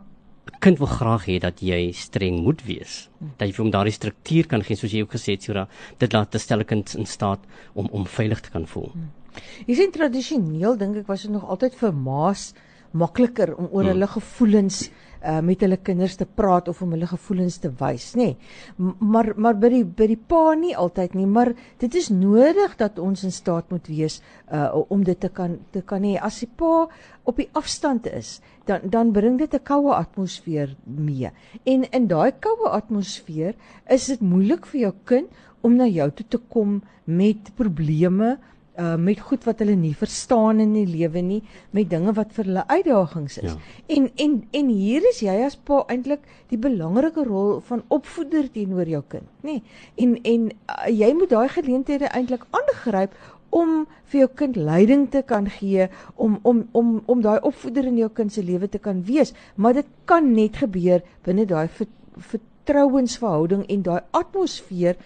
'n 0.45 0.59
kind 0.59 0.77
wil 0.77 0.87
graag 0.87 1.25
hê 1.25 1.39
dat 1.39 1.59
jy 1.59 1.91
streng 1.91 2.43
moet 2.43 2.61
wees. 2.65 3.09
Dat 3.37 3.47
jy 3.47 3.53
vir 3.53 3.63
hom 3.63 3.71
daardie 3.71 3.93
struktuur 3.93 4.47
kan 4.47 4.63
gee 4.63 4.75
soos 4.75 4.91
jy 4.91 5.01
ook 5.01 5.11
gesê 5.11 5.31
het, 5.33 5.43
Sura, 5.43 5.67
dit 5.97 6.13
laat 6.13 6.35
'n 6.35 6.39
stel 6.39 6.63
kind 6.63 6.95
in 6.95 7.05
staat 7.05 7.39
om 7.73 7.87
om 7.91 8.05
veilig 8.05 8.41
te 8.41 8.49
kan 8.51 8.67
voel. 8.67 8.91
Jy 9.67 9.75
sien 9.75 9.91
tradisioneel 9.91 10.77
dink 10.77 10.95
ek 10.95 11.07
was 11.07 11.21
dit 11.21 11.31
nog 11.31 11.43
altyd 11.49 11.75
vir 11.75 11.93
ma's 11.93 12.53
makliker 12.93 13.55
om 13.57 13.67
oor 13.71 13.83
Hmm. 13.83 13.91
hulle 13.91 14.07
gevoelens 14.07 14.89
uh, 15.25 15.39
met 15.41 15.61
hulle 15.65 15.77
kinders 15.81 16.15
te 16.19 16.25
praat 16.25 16.67
of 16.71 16.81
om 16.81 16.93
hulle 16.95 17.07
gevoelens 17.09 17.57
te 17.63 17.71
wys, 17.79 18.11
nê. 18.15 18.31
Nee. 18.31 18.89
Maar 18.99 19.33
maar 19.35 19.57
by 19.59 19.71
die 19.73 19.83
by 19.85 20.07
die 20.11 20.19
pa 20.19 20.53
nie 20.59 20.75
altyd 20.77 21.15
nie, 21.17 21.27
maar 21.27 21.53
dit 21.81 21.95
is 21.95 22.11
nodig 22.13 22.77
dat 22.79 22.99
ons 23.01 23.25
in 23.25 23.33
staat 23.33 23.71
moet 23.73 23.87
wees 23.91 24.19
uh, 24.51 24.69
om 24.89 25.03
dit 25.03 25.19
te 25.19 25.29
kan 25.29 25.57
te 25.73 25.81
kan 25.81 26.05
hê. 26.05 26.15
As 26.21 26.39
die 26.43 26.49
pa 26.49 26.85
op 27.25 27.41
die 27.41 27.49
afstand 27.57 28.07
is, 28.11 28.39
dan 28.69 28.85
dan 28.89 29.13
bring 29.13 29.39
dit 29.39 29.53
'n 29.53 29.63
koue 29.63 29.93
atmosfeer 29.93 30.75
mee. 30.85 31.31
En 31.63 31.89
in 31.91 32.07
daai 32.07 32.31
koue 32.39 32.69
atmosfeer 32.69 33.55
is 33.89 34.05
dit 34.05 34.21
moeilik 34.21 34.65
vir 34.65 34.81
jou 34.81 34.93
kind 35.05 35.29
om 35.61 35.75
na 35.75 35.87
jou 35.89 36.11
toe 36.11 36.25
te 36.29 36.37
kom 36.37 36.81
met 37.05 37.51
probleme 37.55 38.37
uh 38.77 38.95
met 38.95 39.19
goed 39.19 39.43
wat 39.47 39.59
hulle 39.63 39.75
nie 39.75 39.93
verstaan 39.95 40.59
in 40.59 40.73
die 40.73 40.85
lewe 40.87 41.21
nie, 41.21 41.41
met 41.71 41.89
dinge 41.89 42.13
wat 42.17 42.33
vir 42.35 42.49
hulle 42.49 42.65
uitdagings 42.67 43.37
is. 43.37 43.53
Ja. 43.53 43.57
En 43.97 44.09
en 44.15 44.33
en 44.51 44.69
hier 44.69 45.07
is 45.09 45.21
jy 45.23 45.35
as 45.45 45.55
pa 45.55 45.83
eintlik 45.87 46.25
die 46.51 46.59
belangrike 46.59 47.23
rol 47.23 47.59
van 47.69 47.83
opvoeder 47.87 48.51
teenoor 48.51 48.89
jou 48.89 49.03
kind, 49.07 49.29
nê? 49.41 49.59
Nee. 49.59 49.63
En 49.95 50.17
en 50.23 50.49
uh, 50.51 50.91
jy 50.91 51.13
moet 51.13 51.29
daai 51.29 51.49
geleenthede 51.49 52.11
eintlik 52.11 52.45
aangryp 52.51 53.15
om 53.55 53.85
vir 54.11 54.25
jou 54.25 54.29
kind 54.41 54.57
leiding 54.59 55.05
te 55.11 55.21
kan 55.27 55.47
gee 55.59 55.87
om 56.15 56.39
om 56.43 56.63
om 56.71 56.95
om 57.11 57.21
daai 57.21 57.39
opvoeder 57.39 57.87
in 57.91 57.99
jou 58.01 58.09
kind 58.09 58.33
se 58.33 58.43
lewe 58.43 58.67
te 58.69 58.79
kan 58.79 59.03
wees, 59.07 59.33
maar 59.55 59.73
dit 59.73 59.87
kan 60.05 60.33
net 60.33 60.59
gebeur 60.63 61.03
binne 61.23 61.45
daai 61.45 61.67
ver, 61.67 61.87
vertrouensverhouding 62.31 63.65
en 63.69 63.85
daai 63.85 64.01
atmosfeer 64.11 64.99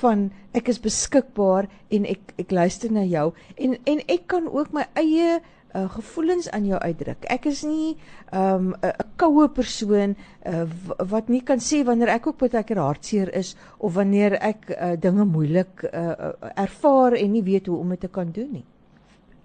van 0.00 0.30
ek 0.52 0.68
is 0.72 0.80
beskikbaar 0.80 1.68
en 1.90 2.06
ek 2.06 2.34
ek 2.38 2.50
luister 2.50 2.92
na 2.92 3.04
jou 3.04 3.32
en 3.56 3.76
en 3.84 4.00
ek 4.08 4.26
kan 4.26 4.48
ook 4.48 4.72
my 4.72 4.86
eie 4.98 5.40
uh, 5.74 5.90
gevoelens 5.90 6.50
aan 6.50 6.66
jou 6.66 6.78
uitdruk. 6.78 7.24
Ek 7.30 7.46
is 7.50 7.62
nie 7.62 7.96
'n 8.32 8.38
um, 8.38 8.74
koue 9.16 9.48
persoon 9.48 10.16
uh, 10.46 10.66
wat 10.98 11.28
nie 11.28 11.42
kan 11.42 11.58
sê 11.58 11.84
wanneer 11.84 12.08
ek 12.08 12.26
ook 12.26 12.38
baie 12.38 12.64
keer 12.64 12.78
hartseer 12.78 13.34
is 13.34 13.56
of 13.78 13.94
wanneer 13.94 14.38
ek 14.40 14.70
uh, 14.70 14.94
dinge 14.96 15.24
moeilik 15.24 15.84
uh, 15.92 16.32
ervaar 16.54 17.12
en 17.12 17.32
nie 17.32 17.42
weet 17.42 17.66
hoe 17.66 17.78
om 17.78 17.88
dit 17.88 18.00
te 18.00 18.08
kan 18.08 18.30
doen 18.32 18.50
nie. 18.52 18.64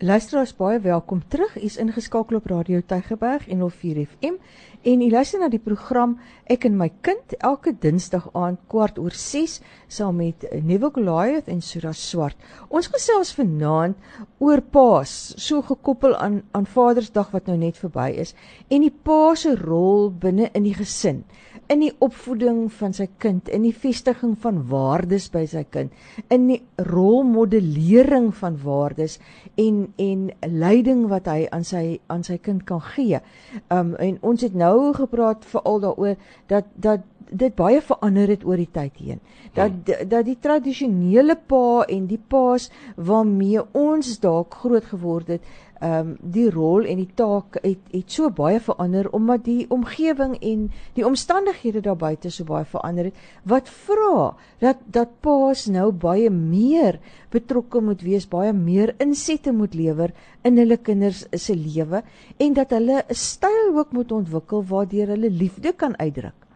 Luisteraars 0.01 0.53
baie 0.56 0.79
welkom 0.79 1.20
terug. 1.27 1.58
U 1.58 1.65
is 1.68 1.75
ingeskakel 1.77 2.38
op 2.38 2.46
Radio 2.48 2.79
Tygerberg 2.88 3.46
104 3.46 4.06
FM 4.06 4.38
en 4.82 5.01
u 5.01 5.10
luister 5.12 5.41
na 5.41 5.50
die 5.51 5.60
program 5.60 6.13
Ek 6.48 6.63
en 6.70 6.77
my 6.79 6.88
kind 7.03 7.36
elke 7.44 7.74
Dinsdag 7.75 8.29
aand 8.32 8.62
kwart 8.72 8.96
oor 8.96 9.12
6 9.12 9.58
saam 9.91 10.22
met 10.24 10.46
Nuwe 10.63 10.88
Goliath 10.96 11.51
en 11.51 11.60
Sura 11.60 11.91
Swart. 11.91 12.39
Ons 12.70 12.88
gesels 12.88 13.34
vanaand 13.36 14.00
oor 14.39 14.63
paas, 14.63 15.34
so 15.36 15.60
gekoppel 15.68 16.15
aan 16.15 16.46
aan 16.56 16.70
Vadersdag 16.77 17.36
wat 17.36 17.51
nou 17.51 17.60
net 17.60 17.75
verby 17.84 18.13
is 18.24 18.32
en 18.70 18.88
die 18.88 18.96
pa 19.03 19.36
se 19.36 19.51
rol 19.60 20.13
binne 20.15 20.48
in 20.56 20.63
die 20.63 20.77
gesin 20.79 21.25
in 21.70 21.84
die 21.84 21.91
opvoeding 22.01 22.63
van 22.74 22.96
sy 22.98 23.06
kind, 23.22 23.50
in 23.53 23.62
die 23.68 23.75
vestiging 23.77 24.34
van 24.41 24.63
waardes 24.72 25.27
by 25.34 25.44
sy 25.50 25.62
kind, 25.70 25.94
in 26.34 26.48
die 26.50 26.60
rolmodellering 26.89 28.32
van 28.39 28.58
waardes 28.63 29.20
en 29.62 29.84
en 29.96 30.29
leiding 30.41 31.08
wat 31.08 31.25
hy 31.25 31.48
aan 31.50 31.63
sy 31.63 32.00
aan 32.08 32.24
sy 32.24 32.38
kind 32.38 32.63
kan 32.63 32.81
gee. 32.81 33.19
Um 33.67 33.96
en 33.96 34.17
ons 34.22 34.41
het 34.41 34.53
nou 34.53 34.93
gepraat 34.93 35.46
veral 35.46 35.79
daaroor 35.79 36.15
dat 36.48 36.65
dat 36.75 37.00
dit 37.31 37.55
baie 37.55 37.81
verander 37.81 38.27
het 38.27 38.45
oor 38.45 38.57
die 38.57 38.69
tyd 38.71 38.98
heen. 38.98 39.19
Dat 39.53 39.71
dat 40.09 40.25
die 40.25 40.38
tradisionele 40.41 41.36
pa 41.36 41.86
en 41.88 42.05
die 42.07 42.21
paas 42.27 42.69
waarmee 42.95 43.62
ons 43.74 44.19
dalk 44.19 44.53
groot 44.63 44.86
geword 44.86 45.27
het, 45.27 45.41
ehm 45.79 46.00
um, 46.00 46.15
die 46.19 46.50
rol 46.51 46.83
en 46.83 47.00
die 47.00 47.13
taak 47.15 47.55
het 47.63 47.93
het 47.93 48.12
so 48.12 48.29
baie 48.36 48.59
verander 48.59 49.07
omdat 49.15 49.45
die 49.45 49.65
omgewing 49.71 50.33
en 50.43 50.65
die 50.98 51.05
omstandighede 51.07 51.81
daar 51.86 51.95
buite 51.95 52.31
so 52.36 52.43
baie 52.43 52.65
verander 52.67 53.07
het 53.07 53.21
wat 53.53 53.71
vra 53.86 54.33
dat 54.59 54.81
dat 54.98 55.13
paas 55.24 55.67
nou 55.71 55.91
baie 55.91 56.29
meer 56.29 57.00
betrokke 57.31 57.79
moet 57.81 58.03
wees, 58.03 58.27
baie 58.27 58.51
meer 58.53 58.93
insette 59.00 59.55
moet 59.55 59.74
lewer 59.74 60.12
in 60.43 60.59
hulle 60.59 60.77
kinders 60.77 61.24
se 61.31 61.55
lewe 61.55 62.03
en 62.38 62.53
dat 62.53 62.75
hulle 62.75 63.00
'n 63.07 63.15
styl 63.15 63.71
ook 63.77 63.95
moet 63.95 64.12
ontwikkel 64.12 64.63
waardeur 64.63 65.15
hulle 65.15 65.29
liefde 65.29 65.71
kan 65.71 65.95
uitdruk 65.98 66.49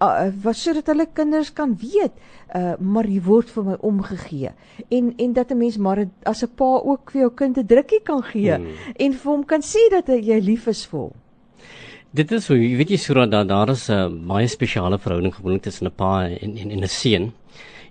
uh, 0.00 0.30
wat 0.42 0.56
sodat 0.56 0.86
hulle 0.86 1.06
kinders 1.12 1.52
kan 1.52 1.76
weet 1.76 2.12
uh 2.56 2.74
maar 2.80 3.06
jy 3.06 3.20
word 3.20 3.50
vir 3.50 3.64
my 3.64 3.76
omgegee 3.80 4.50
en 4.88 5.14
en 5.18 5.32
dat 5.32 5.50
'n 5.50 5.58
mens 5.58 5.76
maar 5.76 6.06
as 6.24 6.42
'n 6.42 6.54
pa 6.56 6.80
ook 6.84 7.10
vir 7.10 7.20
jou 7.20 7.30
kind 7.34 7.58
'n 7.58 7.66
drukkie 7.66 8.02
kan 8.02 8.22
gee 8.22 8.54
Hmm. 8.54 8.66
en 8.96 9.12
vir 9.12 9.32
hom 9.32 9.44
kan 9.44 9.60
sê 9.60 9.90
dat 9.90 10.06
jy 10.06 10.40
lief 10.40 10.66
is 10.66 10.86
vir 10.86 11.00
hom. 11.00 11.12
Dit 12.10 12.32
is 12.32 12.44
so, 12.44 12.54
jy 12.54 12.76
weet 12.76 12.90
jy 12.90 12.96
Sura 12.96 13.26
daar 13.26 13.46
daar 13.46 13.68
is 13.70 13.88
'n 13.90 13.92
uh, 13.92 14.08
baie 14.08 14.46
spesiale 14.48 14.98
verhouding 14.98 15.34
gewoonlik 15.34 15.62
tussen 15.62 15.86
'n 15.86 15.92
pa 15.96 16.24
en 16.28 16.56
en 16.56 16.70
en 16.70 16.82
'n 16.82 16.88
seun. 16.88 17.32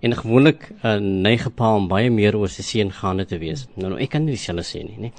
En 0.01 0.15
gewoonlik 0.15 0.71
'n 0.83 0.87
uh, 0.87 0.99
neige 0.99 1.49
pa 1.49 1.75
om 1.75 1.87
baie 1.87 2.09
meer 2.09 2.35
oor 2.35 2.49
sy 2.49 2.61
seun 2.61 2.91
gaande 2.91 3.25
te 3.25 3.37
wees. 3.37 3.67
Nou, 3.75 3.89
nou 3.89 4.01
ek 4.01 4.09
kan 4.09 4.25
nie 4.25 4.33
dieselfde 4.33 4.63
sê 4.63 4.83
nie, 4.83 4.97
nee. 4.97 5.11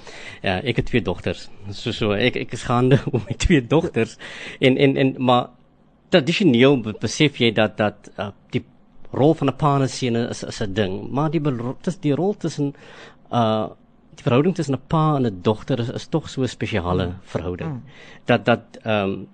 Ja, 0.43 0.61
ek 0.63 0.77
het 0.77 0.87
twee 0.87 1.03
dogters. 1.03 1.49
So 1.71 1.93
so 1.93 2.13
ek 2.13 2.37
ek 2.37 2.53
is 2.53 2.63
gaande 2.63 2.99
om 3.13 3.23
my 3.29 3.37
twee 3.37 3.67
dogters 3.67 4.17
en 4.61 4.77
en 4.77 4.97
en 4.97 5.15
maar 5.19 5.49
tradisioneel 6.09 6.81
be- 6.81 6.95
besef 7.01 7.39
jy 7.39 7.53
dat 7.53 7.77
dat 7.77 8.11
uh, 8.19 8.31
die 8.51 8.65
rol 9.11 9.35
van 9.35 9.49
'n 9.49 9.57
pa 9.57 9.75
en 9.77 9.83
'n 9.83 9.89
seun 9.89 10.17
is 10.17 10.43
is 10.43 10.61
'n 10.63 10.75
ding, 10.75 11.11
maar 11.11 11.31
die 11.31 11.41
dis 11.83 11.99
die 11.99 12.15
rol 12.15 12.35
tussen 12.35 12.75
uh 13.33 13.69
die 14.15 14.25
verhouding 14.25 14.55
tussen 14.55 14.75
'n 14.75 14.87
pa 14.89 15.17
en 15.17 15.27
'n 15.27 15.43
dogter 15.43 15.79
is, 15.81 15.91
is 15.91 16.07
tog 16.07 16.29
so 16.29 16.43
'n 16.43 16.49
spesiale 16.49 17.15
verhouding. 17.23 17.71
Mm. 17.71 17.83
Dat 18.25 18.45
dat 18.45 18.63
ehm 18.83 19.11
um, 19.11 19.29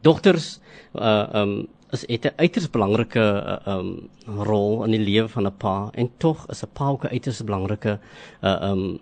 dogters 0.00 0.60
uh 0.94 1.26
ehm 1.32 1.48
um, 1.48 1.68
is 1.90 2.04
het 2.06 2.24
'n 2.24 2.32
uiters 2.36 2.70
belangrike 2.70 3.20
uh, 3.66 3.76
um 3.76 4.08
rol 4.26 4.84
in 4.84 4.90
die 4.90 5.00
lewe 5.00 5.28
van 5.28 5.46
'n 5.46 5.56
pa 5.56 5.90
en 5.92 6.10
tog 6.16 6.46
is 6.48 6.62
'n 6.62 6.70
pa 6.72 6.88
ook 6.88 7.04
'n 7.04 7.12
uiters 7.12 7.44
belangrike 7.44 7.98
uh 8.42 8.70
um 8.70 8.98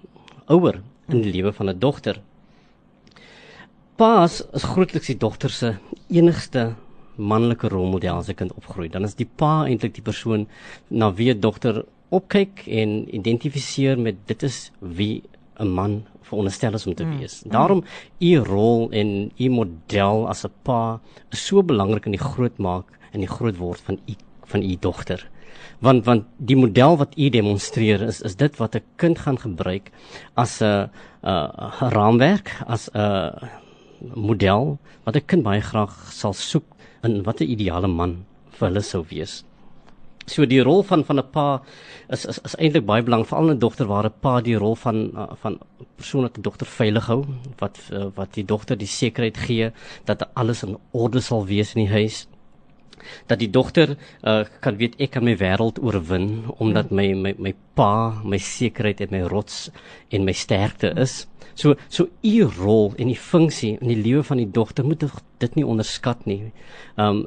ouer 0.47 0.83
in 1.09 1.21
die 1.23 1.33
lewe 1.33 1.53
van 1.53 1.69
'n 1.69 1.79
dogter. 1.79 2.21
Paas 3.97 4.43
is 4.53 4.63
grootliks 4.63 5.07
die 5.07 5.17
dogter 5.17 5.51
se 5.51 5.77
enigste 6.09 6.75
manlike 7.19 7.69
rolmodel 7.69 8.17
as 8.17 8.29
'n 8.29 8.35
kind 8.35 8.53
opgroei. 8.55 8.89
Dan 8.89 9.05
is 9.05 9.15
die 9.15 9.29
pa 9.37 9.67
eintlik 9.67 9.95
die 9.95 10.03
persoon 10.03 10.47
na 10.89 11.13
wie 11.13 11.31
'n 11.31 11.41
dogter 11.41 11.85
opkyk 12.11 12.67
en 12.67 13.15
identifiseer 13.15 13.99
met 13.99 14.17
dit 14.27 14.43
is 14.43 14.71
wie 14.81 15.23
'n 15.59 15.69
man 15.69 16.05
veronderstel 16.23 16.75
is 16.75 16.87
om 16.87 16.95
te 16.95 17.07
wees. 17.19 17.43
Mm. 17.45 17.51
Daarom 17.51 17.85
u 18.21 18.37
rol 18.39 18.91
en 18.91 19.31
u 19.37 19.49
model 19.49 20.29
as 20.29 20.45
'n 20.45 20.53
pa 20.63 21.01
is 21.31 21.47
so 21.47 21.63
belangrik 21.63 22.07
in 22.07 22.17
die 22.17 22.27
grootmaak 22.33 22.87
en 23.13 23.21
die 23.21 23.35
grootword 23.37 23.81
van 23.81 23.99
u 24.07 24.15
van 24.45 24.63
u 24.63 24.77
dogter. 24.81 25.29
Want 25.81 26.05
want 26.05 26.25
die 26.37 26.57
model 26.57 26.97
wat 26.97 27.13
u 27.17 27.29
demonstreer 27.29 28.03
is 28.03 28.21
is 28.23 28.37
dit 28.37 28.57
wat 28.57 28.75
'n 28.75 28.85
kind 28.97 29.19
gaan 29.19 29.39
gebruik 29.39 29.91
as 30.35 30.61
'n 30.63 30.91
'n 31.23 31.51
raamwerk, 31.97 32.63
as 32.67 32.89
'n 32.95 33.33
model 34.15 34.79
wat 35.05 35.17
'n 35.17 35.27
kind 35.27 35.43
baie 35.43 35.61
graag 35.61 36.13
sal 36.13 36.33
soek 36.33 36.65
in 37.03 37.23
wat 37.23 37.41
'n 37.41 37.51
ideale 37.51 37.89
man 37.89 38.25
vir 38.51 38.69
hulle 38.69 38.83
sou 38.83 39.05
wees. 39.11 39.45
So 40.29 40.45
die 40.45 40.61
rol 40.61 40.83
van 40.85 41.05
van 41.09 41.19
'n 41.19 41.31
pa 41.33 41.63
is 42.09 42.25
is, 42.27 42.39
is 42.45 42.57
eintlik 42.57 42.85
baie 42.87 43.03
belangrik 43.03 43.31
veral 43.31 43.51
'n 43.51 43.59
dogter 43.59 43.87
waar 43.87 44.07
'n 44.07 44.21
pa 44.21 44.41
die 44.41 44.57
rol 44.57 44.77
van 44.77 44.97
uh, 45.17 45.27
van 45.43 45.59
persoon 45.97 46.23
wat 46.23 46.35
die 46.35 46.43
dogter 46.43 46.67
veilig 46.67 47.07
hou, 47.07 47.25
wat 47.59 47.79
uh, 47.93 48.09
wat 48.15 48.35
die 48.35 48.45
dogter 48.45 48.77
die 48.77 48.93
sekerheid 49.01 49.37
gee 49.37 49.71
dat 50.05 50.29
alles 50.35 50.63
in 50.63 50.77
orde 50.93 51.21
sal 51.21 51.47
wees 51.47 51.75
in 51.75 51.87
die 51.87 51.93
huis. 51.93 52.27
Dat 53.27 53.39
die 53.39 53.51
dogter 53.51 53.97
uh, 54.23 54.45
kan 54.61 54.77
weet 54.77 55.01
ek 55.01 55.11
kan 55.11 55.25
my 55.25 55.37
wêreld 55.37 55.81
oorwin 55.81 56.45
omdat 56.59 56.91
my 56.91 57.15
my 57.15 57.35
my 57.39 57.55
pa 57.75 58.21
my 58.25 58.39
sekerheid 58.39 59.01
en 59.01 59.09
my 59.11 59.23
rots 59.23 59.71
en 60.11 60.25
my 60.25 60.33
sterkte 60.33 60.93
is. 60.97 61.27
So 61.55 61.75
so 61.89 62.09
u 62.23 62.45
rol 62.45 62.93
en 62.99 63.07
die 63.07 63.23
funksie 63.31 63.79
in 63.81 63.89
die 63.89 64.03
lewe 64.03 64.23
van 64.23 64.37
die 64.37 64.51
dogter 64.51 64.85
moet 64.85 65.03
dit 65.39 65.55
nie 65.59 65.67
onderskat 65.67 66.27
nie. 66.27 66.53
Um 66.97 67.25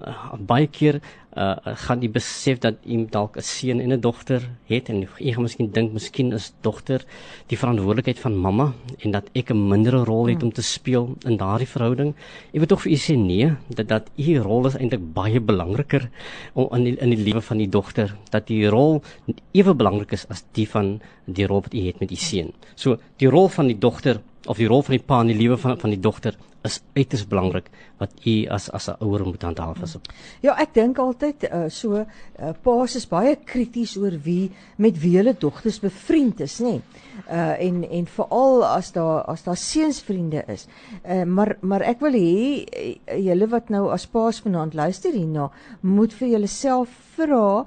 baie 0.48 0.68
keer 0.68 1.02
uh 1.32 1.56
gaan 1.86 2.02
jy 2.04 2.10
besef 2.12 2.60
dat 2.60 2.82
jy 2.84 3.06
dalk 3.12 3.38
'n 3.38 3.42
seun 3.42 3.80
en 3.80 3.94
'n 3.94 4.02
dogter 4.02 4.42
het 4.68 4.90
en 4.90 5.08
jy 5.20 5.32
gaan 5.34 5.44
miskien 5.44 5.72
dink 5.72 5.94
miskien 5.94 6.34
is 6.34 6.52
dogter 6.62 7.06
die 7.48 7.58
verantwoordelikheid 7.58 8.20
van 8.20 8.36
mamma 8.36 8.74
en 9.00 9.12
dat 9.12 9.30
ek 9.34 9.52
'n 9.52 9.70
mindere 9.70 10.04
rol 10.04 10.28
het 10.28 10.44
om 10.44 10.52
te 10.52 10.62
speel 10.62 11.16
in 11.26 11.38
daardie 11.38 11.68
verhouding. 11.68 12.14
Ek 12.54 12.60
wil 12.60 12.68
tog 12.68 12.82
vir 12.82 12.92
u 12.92 12.96
sê 12.96 13.16
nee, 13.16 13.56
dat 13.70 13.88
dat 13.88 14.10
u 14.18 14.38
rol 14.40 14.68
is 14.68 14.76
eintlik 14.76 15.14
baie 15.14 15.40
belangriker 15.40 16.10
om 16.54 16.68
in 16.76 16.84
die, 16.84 16.98
in 17.00 17.10
die 17.10 17.24
lewe 17.24 17.42
van 17.42 17.58
die 17.58 17.70
dogter 17.70 18.16
dat 18.30 18.48
die 18.48 18.68
rol 18.68 19.02
ewe 19.54 19.74
belangrik 19.74 20.12
is 20.12 20.26
as 20.30 20.44
die 20.52 20.68
van 20.68 21.00
die 21.26 21.46
rol 21.46 21.62
wat 21.62 21.74
u 21.74 21.80
het 21.80 22.00
met 22.00 22.12
u 22.12 22.16
seun. 22.16 22.52
So 22.76 22.98
die 23.18 23.30
rol 23.30 23.48
van 23.48 23.68
die 23.68 23.80
dogter 23.80 24.22
of 24.48 24.58
die 24.58 24.68
rol 24.68 24.82
van 24.82 24.98
die 24.98 25.06
pa 25.06 25.22
in 25.22 25.28
die 25.28 25.38
lewe 25.38 25.58
van 25.58 25.78
van 25.80 25.90
die 25.90 26.00
dogter 26.00 26.36
is 26.68 26.82
uiters 26.94 27.24
belangrik 27.28 27.70
wat 27.98 28.12
u 28.26 28.34
as 28.54 28.70
as 28.70 28.88
'n 28.90 28.96
ouer 29.00 29.26
moet 29.26 29.42
handhaaf 29.42 29.82
as. 29.82 29.98
Ja, 30.42 30.56
ek 30.58 30.74
dink 30.74 30.98
altyd 30.98 31.44
uh, 31.44 31.70
so 31.70 31.96
uh, 31.96 32.06
paas 32.62 32.96
is 32.96 33.08
baie 33.08 33.36
krities 33.36 33.98
oor 33.98 34.14
wie 34.24 34.52
met 34.78 35.00
wie 35.02 35.18
hulle 35.18 35.34
dogters 35.34 35.80
bevriend 35.80 36.40
is, 36.40 36.60
nê. 36.60 36.72
Nee. 36.72 36.82
Uh 37.30 37.56
en 37.62 37.90
en 37.90 38.06
veral 38.06 38.66
as 38.66 38.92
daar 38.92 39.24
as 39.26 39.44
daar 39.44 39.58
seunsvriende 39.58 40.44
is. 40.48 40.68
Uh 41.06 41.24
maar 41.24 41.58
maar 41.62 41.82
ek 41.82 42.00
wil 42.00 42.14
hê 42.14 42.66
julle 43.18 43.48
wat 43.48 43.70
nou 43.70 43.92
as 43.92 44.06
paas 44.06 44.42
vanaand 44.42 44.74
luister 44.74 45.14
hierna, 45.14 45.52
moet 45.82 46.14
vir 46.14 46.28
julleself 46.28 46.90
vra 47.16 47.66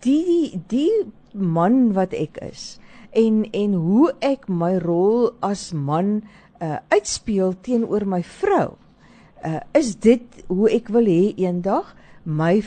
die 0.00 0.24
die 0.24 0.60
die 0.68 1.12
man 1.32 1.92
wat 1.92 2.12
ek 2.12 2.38
is 2.42 2.78
en 3.12 3.44
en 3.52 3.74
hoe 3.74 4.12
ek 4.20 4.48
my 4.48 4.76
rol 4.78 5.32
as 5.40 5.72
man 5.72 6.22
uh 6.22 6.41
uitspeel 6.88 7.54
teenoor 7.60 8.06
my 8.06 8.22
vrou. 8.22 8.74
Uh 9.42 9.60
is 9.72 9.96
dit 9.98 10.44
hoe 10.46 10.70
ek 10.70 10.92
wil 10.94 11.08
hê 11.10 11.34
eendag 11.36 11.94
my 12.22 12.62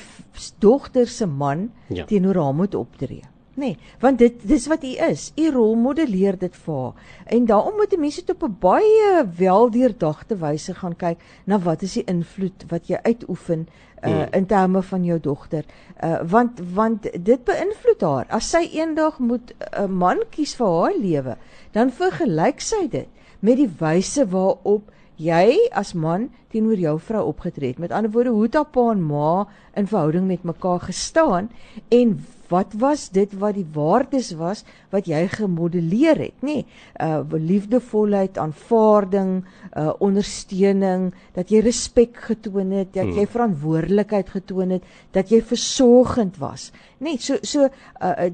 dogter 0.59 1.07
se 1.07 1.25
man 1.25 1.69
ja. 1.87 2.05
teenoor 2.05 2.35
haar 2.35 2.53
moet 2.53 2.75
optree. 2.75 3.23
Nee, 3.55 3.77
want 3.99 4.19
dit 4.19 4.41
dis 4.43 4.67
wat 4.67 4.83
u 4.83 4.91
is. 5.07 5.29
U 5.39 5.51
rolmodelleer 5.51 6.35
dit 6.39 6.55
vir 6.65 6.75
haar. 6.75 7.13
En 7.25 7.45
daarom 7.47 7.77
moet 7.79 7.97
mense 7.97 8.25
dit 8.25 8.35
op 8.35 8.43
'n 8.43 8.57
baie 8.59 9.25
weldeurdagte 9.37 10.35
wyse 10.37 10.73
gaan 10.73 10.95
kyk 10.95 11.17
na 11.45 11.59
wat 11.59 11.81
is 11.81 11.93
die 11.93 12.03
invloed 12.03 12.65
wat 12.67 12.87
jy 12.87 12.99
uitoefen 13.03 13.67
uh 14.03 14.09
hmm. 14.09 14.27
in 14.31 14.45
terme 14.45 14.81
van 14.81 15.03
jou 15.03 15.19
dogter. 15.19 15.65
Uh 16.03 16.19
want 16.23 16.59
want 16.73 17.01
dit 17.25 17.43
beïnvloed 17.43 18.01
haar. 18.01 18.25
As 18.29 18.49
sy 18.49 18.69
eendag 18.71 19.19
moet 19.19 19.53
'n 19.79 19.91
man 19.91 20.19
kies 20.29 20.55
vir 20.55 20.67
haar 20.67 20.97
lewe, 20.97 21.37
dan 21.71 21.91
vergelyk 21.91 22.61
sy 22.61 22.87
dit 22.87 23.07
met 23.45 23.59
die 23.61 23.69
wyse 23.79 24.25
waarop 24.31 24.91
jy 25.21 25.69
as 25.71 25.93
man 25.93 26.29
teenoor 26.51 26.79
jou 26.79 26.95
vrou 26.99 27.23
opgetree 27.29 27.73
het. 27.73 27.79
Met 27.79 27.93
ander 27.95 28.11
woorde, 28.11 28.33
hoe 28.33 28.47
het 28.47 28.71
pa 28.71 28.89
en 28.91 29.03
ma 29.05 29.45
in 29.75 29.87
verhouding 29.87 30.27
met 30.27 30.43
mekaar 30.43 30.81
gestaan 30.87 31.51
en 31.89 32.17
wat 32.49 32.73
was 32.79 33.09
dit 33.09 33.31
wat 33.39 33.55
die 33.57 33.67
waardes 33.73 34.31
was 34.39 34.63
wat 34.93 35.07
jy 35.09 35.25
gemodelleer 35.31 36.19
het, 36.27 36.37
nê? 36.41 36.61
Nee, 36.61 36.65
uh 37.01 37.21
liefdevolheid, 37.35 38.37
aanvaarding, 38.37 39.43
uh 39.75 39.93
ondersteuning, 39.99 41.11
dat 41.35 41.51
jy 41.51 41.61
respek 41.65 42.17
getoon 42.29 42.71
het, 42.71 42.93
dat 42.93 43.11
jy 43.11 43.25
hmm. 43.25 43.33
verantwoordelikheid 43.35 44.29
getoon 44.29 44.77
het, 44.77 44.85
dat 45.11 45.31
jy 45.33 45.41
versorgend 45.43 46.39
was. 46.39 46.71
Net 47.03 47.21
so 47.21 47.39
so 47.43 47.67
uh 47.67 48.29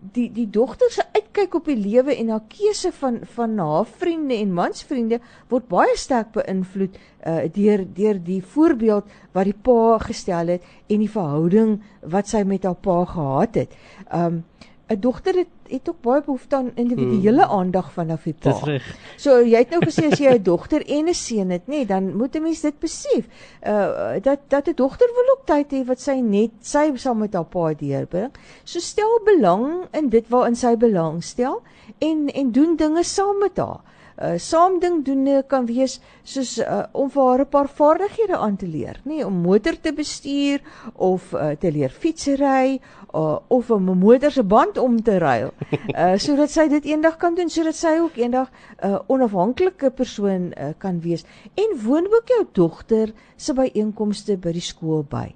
die 0.00 0.30
die 0.32 0.48
dogter 0.48 0.90
se 0.90 1.04
uitkyk 1.12 1.54
op 1.58 1.66
die 1.68 1.76
lewe 1.76 2.14
en 2.16 2.30
haar 2.32 2.44
keuse 2.48 2.88
van 2.96 3.20
van 3.34 3.58
haar 3.60 3.86
vriende 3.86 4.38
en 4.40 4.54
mansvriende 4.56 5.20
word 5.50 5.68
baie 5.68 5.96
sterk 6.00 6.32
beïnvloed 6.32 6.96
uh 7.28 7.44
deur 7.52 7.84
deur 7.94 8.20
die 8.24 8.40
voorbeeld 8.54 9.10
wat 9.36 9.44
die 9.44 9.56
pa 9.68 9.98
gestel 10.00 10.54
het 10.54 10.64
en 10.88 11.04
die 11.04 11.12
verhouding 11.12 11.76
wat 12.14 12.32
sy 12.32 12.42
met 12.48 12.64
haar 12.64 12.78
pa 12.80 13.04
gehad 13.04 13.39
het. 13.54 13.74
Um 14.12 14.44
'n 14.90 15.00
dogter 15.00 15.34
het 15.34 15.48
het 15.70 15.88
ook 15.88 16.00
baie 16.00 16.22
behoefte 16.26 16.56
aan 16.56 16.70
individuele 16.74 17.44
hmm. 17.44 17.58
aandag 17.58 17.92
vanaf 17.92 18.22
die 18.26 18.34
pa. 18.34 18.50
Dis 18.50 18.62
reg. 18.62 18.86
So 19.16 19.36
jy 19.46 19.60
het 19.62 19.70
nou 19.70 19.78
gesê 19.84 20.08
as 20.10 20.18
jy 20.18 20.32
'n 20.34 20.42
dogter 20.42 20.82
en 20.82 21.08
'n 21.08 21.14
seun 21.14 21.50
het, 21.50 21.66
nê, 21.66 21.74
nee, 21.74 21.86
dan 21.86 22.16
moet 22.16 22.34
'n 22.34 22.42
mens 22.42 22.60
dit 22.60 22.78
besef. 22.78 23.28
Uh 23.62 24.18
dat 24.22 24.40
dat 24.48 24.68
'n 24.68 24.74
dogter 24.74 25.06
wil 25.14 25.30
ook 25.34 25.46
tyd 25.46 25.72
hê 25.72 25.84
wat 25.86 26.00
sy 26.00 26.18
net 26.20 26.50
sy 26.60 26.90
saam 26.96 27.18
met 27.18 27.34
haar 27.34 27.44
pa 27.44 27.74
deurbring. 27.74 28.32
So 28.64 28.78
stel 28.78 29.20
belang 29.24 29.86
in 29.92 30.08
dit 30.08 30.28
waarin 30.28 30.56
sy 30.56 30.76
belang 30.76 31.22
stel 31.24 31.62
en 31.98 32.28
en 32.28 32.50
doen 32.50 32.76
dinge 32.76 33.04
saam 33.04 33.38
met 33.38 33.56
haar. 33.56 33.80
Uh 34.20 34.36
saam 34.36 34.78
ding 34.80 35.04
doen 35.04 35.42
kan 35.46 35.66
wees 35.66 36.00
soos 36.22 36.58
uh, 36.58 36.82
om 36.92 37.10
vir 37.10 37.22
haar 37.22 37.40
'n 37.40 37.48
paar 37.48 37.68
vaardighede 37.68 38.36
aan 38.36 38.56
te 38.56 38.66
leer, 38.66 39.00
nê, 39.04 39.14
nee, 39.14 39.26
om 39.26 39.32
motor 39.32 39.80
te 39.80 39.92
bestuur 39.92 40.60
of 40.94 41.32
uh, 41.32 41.50
te 41.50 41.72
leer 41.72 41.90
fietsry 41.90 42.80
uh, 43.14 43.38
of 43.48 43.70
'n 43.70 43.98
motor 43.98 44.30
se 44.30 44.42
band 44.42 44.78
om 44.78 45.02
te 45.02 45.18
ruil. 45.18 45.50
Uh 46.02 46.16
sodat 46.16 46.50
sy 46.50 46.68
dit 46.68 46.84
eendag 46.84 47.16
kan 47.16 47.34
doen, 47.34 47.50
sodat 47.50 47.74
sy 47.74 47.98
ook 48.00 48.16
eendag 48.16 48.50
'n 48.50 48.86
uh, 48.86 48.98
onafhanklike 49.06 49.90
persoon 49.90 50.52
uh, 50.56 50.70
kan 50.78 51.00
wees 51.00 51.24
en 51.54 51.78
woon 51.84 52.06
ook 52.06 52.28
jou 52.28 52.46
dogter 52.52 53.12
se 53.36 53.52
byeenkomste 53.54 54.36
by 54.36 54.52
die 54.52 54.60
skool 54.64 55.02
by. 55.02 55.34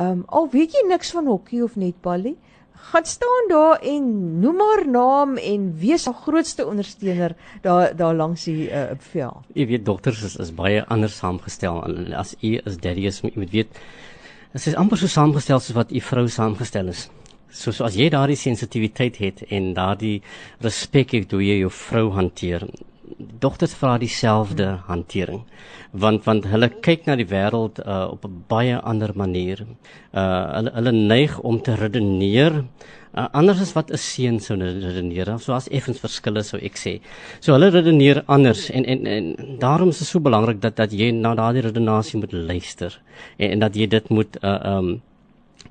Um 0.00 0.24
al 0.26 0.48
weet 0.50 0.72
jy 0.72 0.88
niks 0.88 1.10
van 1.10 1.26
hokkie 1.26 1.64
of 1.64 1.76
netbal 1.76 2.20
nie, 2.20 2.36
gaan 2.76 3.04
staan 3.04 3.48
daar 3.48 3.78
en 3.80 4.38
noem 4.40 4.60
haar 4.60 4.88
naam 4.88 5.36
en 5.36 5.74
wees 5.78 6.04
haar 6.04 6.14
grootste 6.14 6.66
ondersteuner 6.66 7.34
daar 7.60 7.96
daar 7.96 8.14
langs 8.14 8.44
die 8.44 8.70
uh, 8.70 8.90
vel. 8.98 9.42
Jy 9.54 9.66
weet 9.66 9.84
dogters 9.84 10.22
is, 10.22 10.36
is 10.36 10.52
baie 10.54 10.84
anders 10.84 11.16
saamgestel 11.16 11.82
as 12.14 12.34
u 12.40 12.56
as 12.64 12.76
daddy 12.76 13.06
is, 13.10 13.20
jy 13.24 13.32
moet 13.34 13.50
weet 13.50 13.80
Dit 14.56 14.70
is 14.70 14.74
amper 14.80 14.96
so 14.96 15.04
saamgestel 15.12 15.58
soos 15.60 15.76
wat 15.76 15.90
u 15.92 16.00
vrou 16.00 16.22
saamgestel 16.32 16.86
is. 16.88 17.02
So 17.52 17.74
so 17.76 17.84
as 17.84 17.96
jy 18.00 18.06
daardie 18.08 18.38
sensitiwiteit 18.40 19.18
het 19.20 19.42
en 19.52 19.74
daardie 19.76 20.22
respek 20.64 21.12
het 21.12 21.34
hoe 21.36 21.42
jy 21.44 21.58
jou 21.58 21.68
vrou 21.76 22.06
hanteer, 22.16 22.64
dogters 23.42 23.74
vra 23.76 23.98
dieselfde 24.00 24.70
hantering. 24.86 25.42
Want 25.92 26.24
want 26.24 26.48
hulle 26.48 26.70
kyk 26.88 27.04
na 27.04 27.18
die 27.20 27.28
wêreld 27.28 27.82
uh, 27.84 28.06
op 28.14 28.24
'n 28.24 28.44
baie 28.48 28.80
ander 28.80 29.12
manier. 29.14 29.60
Uh 30.16 30.24
hulle 30.56 30.72
hulle 30.78 30.92
neig 30.92 31.36
om 31.38 31.60
te 31.60 31.76
redeneer 31.76 32.64
Uh, 33.16 33.24
anders 33.32 33.60
as 33.64 33.72
wat 33.72 33.90
'n 33.90 33.96
seun 33.96 34.40
sou 34.40 34.56
redeneer. 34.60 35.38
So 35.40 35.54
as 35.54 35.68
effens 35.68 36.00
verskille 36.00 36.42
sou 36.44 36.58
ek 36.60 36.76
sê. 36.76 37.00
So 37.40 37.52
hulle 37.54 37.70
redeneer 37.70 38.22
anders 38.26 38.70
en 38.70 38.84
en 38.84 39.06
en 39.06 39.58
daarom 39.58 39.88
is 39.88 39.98
dit 39.98 40.08
so 40.08 40.20
belangrik 40.20 40.60
dat 40.60 40.76
dat 40.76 40.92
jy 40.92 41.10
na 41.12 41.34
daardie 41.34 41.62
redenasie 41.62 42.20
moet 42.20 42.32
luister 42.32 43.00
en, 43.38 43.50
en 43.50 43.58
dat 43.58 43.74
jy 43.74 43.86
dit 43.86 44.08
moet 44.10 44.36
uh 44.42 44.60
um 44.76 45.00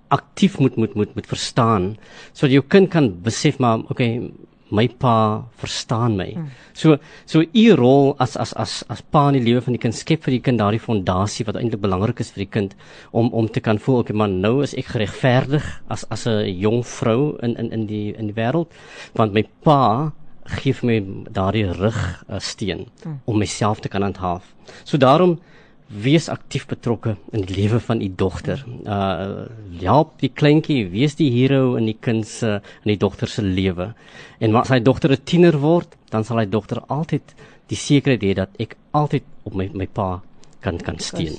aktief 0.08 0.60
moet 0.60 0.76
moet 0.76 0.96
moet 0.96 1.16
moet 1.16 1.28
verstaan 1.28 1.98
sodat 2.34 2.52
jou 2.52 2.64
kind 2.68 2.90
kan 2.90 3.22
besef 3.22 3.60
maar 3.60 3.80
okay 3.90 4.32
my 4.76 4.88
pa 4.88 5.46
verstaan 5.62 6.18
my. 6.20 6.28
Hmm. 6.36 6.50
So 6.74 6.98
so 7.26 7.42
u 7.42 7.76
rol 7.80 8.16
as 8.20 8.36
as 8.38 8.54
as 8.54 8.84
as 8.90 9.02
pa 9.02 9.28
in 9.30 9.40
die 9.40 9.46
lewe 9.46 9.64
van 9.66 9.78
die 9.78 9.82
kind 9.82 9.96
skep 9.96 10.28
vir 10.28 10.38
die 10.38 10.44
kind 10.48 10.60
daardie 10.60 10.84
fondasie 10.84 11.46
wat 11.48 11.60
eintlik 11.60 11.82
belangrik 11.82 12.20
is 12.20 12.32
vir 12.36 12.46
die 12.46 12.52
kind 12.58 12.76
om 13.12 13.32
om 13.34 13.48
te 13.48 13.64
kan 13.64 13.80
voel 13.80 14.04
okay 14.04 14.16
man 14.16 14.42
nou 14.42 14.62
is 14.64 14.76
ek 14.76 14.94
geregverdig 14.94 15.66
as 15.90 16.06
as 16.12 16.28
'n 16.28 16.52
jong 16.60 16.84
vrou 16.84 17.38
in 17.42 17.56
in 17.56 17.72
in 17.72 17.88
die 17.88 18.14
in 18.18 18.28
die 18.28 18.38
wêreld 18.42 18.70
want 19.16 19.34
my 19.34 19.44
pa 19.64 20.12
gee 20.46 20.74
vir 20.74 20.88
my 20.88 21.00
daardie 21.34 21.66
rug 21.74 21.98
uh, 22.30 22.40
steen 22.40 22.86
hmm. 23.04 23.20
om 23.26 23.38
myself 23.40 23.82
te 23.82 23.90
kan 23.90 24.04
handhaaf. 24.06 24.44
So 24.84 24.98
daarom 24.98 25.40
wees 25.88 26.30
aktief 26.30 26.66
betrokke 26.68 27.16
in 27.32 27.44
die 27.46 27.56
lewe 27.56 27.80
van 27.80 28.02
u 28.02 28.08
dogter. 28.16 28.64
Uh 28.86 29.46
help 29.82 30.16
die 30.20 30.32
kleintjie, 30.34 30.88
wees 30.90 31.16
die 31.20 31.30
hero 31.30 31.76
in 31.76 31.86
die 31.86 31.98
kind 32.00 32.28
se 32.28 32.56
in 32.84 32.94
die 32.94 32.98
dogter 32.98 33.30
se 33.30 33.42
lewe. 33.42 33.94
En 34.40 34.56
as 34.56 34.70
hy 34.70 34.80
dogter 34.80 35.12
'n 35.12 35.24
tiener 35.24 35.60
word, 35.60 35.96
dan 36.10 36.24
sal 36.24 36.38
hy 36.38 36.46
dogter 36.46 36.82
altyd 36.88 37.36
die 37.68 37.78
sekerheid 37.78 38.24
hê 38.24 38.34
dat 38.34 38.50
ek 38.60 38.76
altyd 38.92 39.24
op 39.44 39.54
my 39.54 39.70
my 39.74 39.88
pa 39.88 40.22
kan 40.62 40.78
kan 40.78 41.00
steun. 41.00 41.38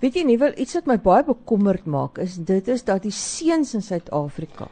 Weet 0.00 0.14
jy 0.14 0.24
nie 0.24 0.38
wel 0.38 0.52
iets 0.56 0.74
wat 0.74 0.86
my 0.86 0.98
baie 0.98 1.24
bekommerd 1.24 1.86
maak 1.86 2.18
is 2.18 2.36
dit 2.36 2.68
is 2.68 2.84
dat 2.84 3.02
die 3.02 3.14
seuns 3.14 3.74
in 3.74 3.82
Suid-Afrika 3.82 4.68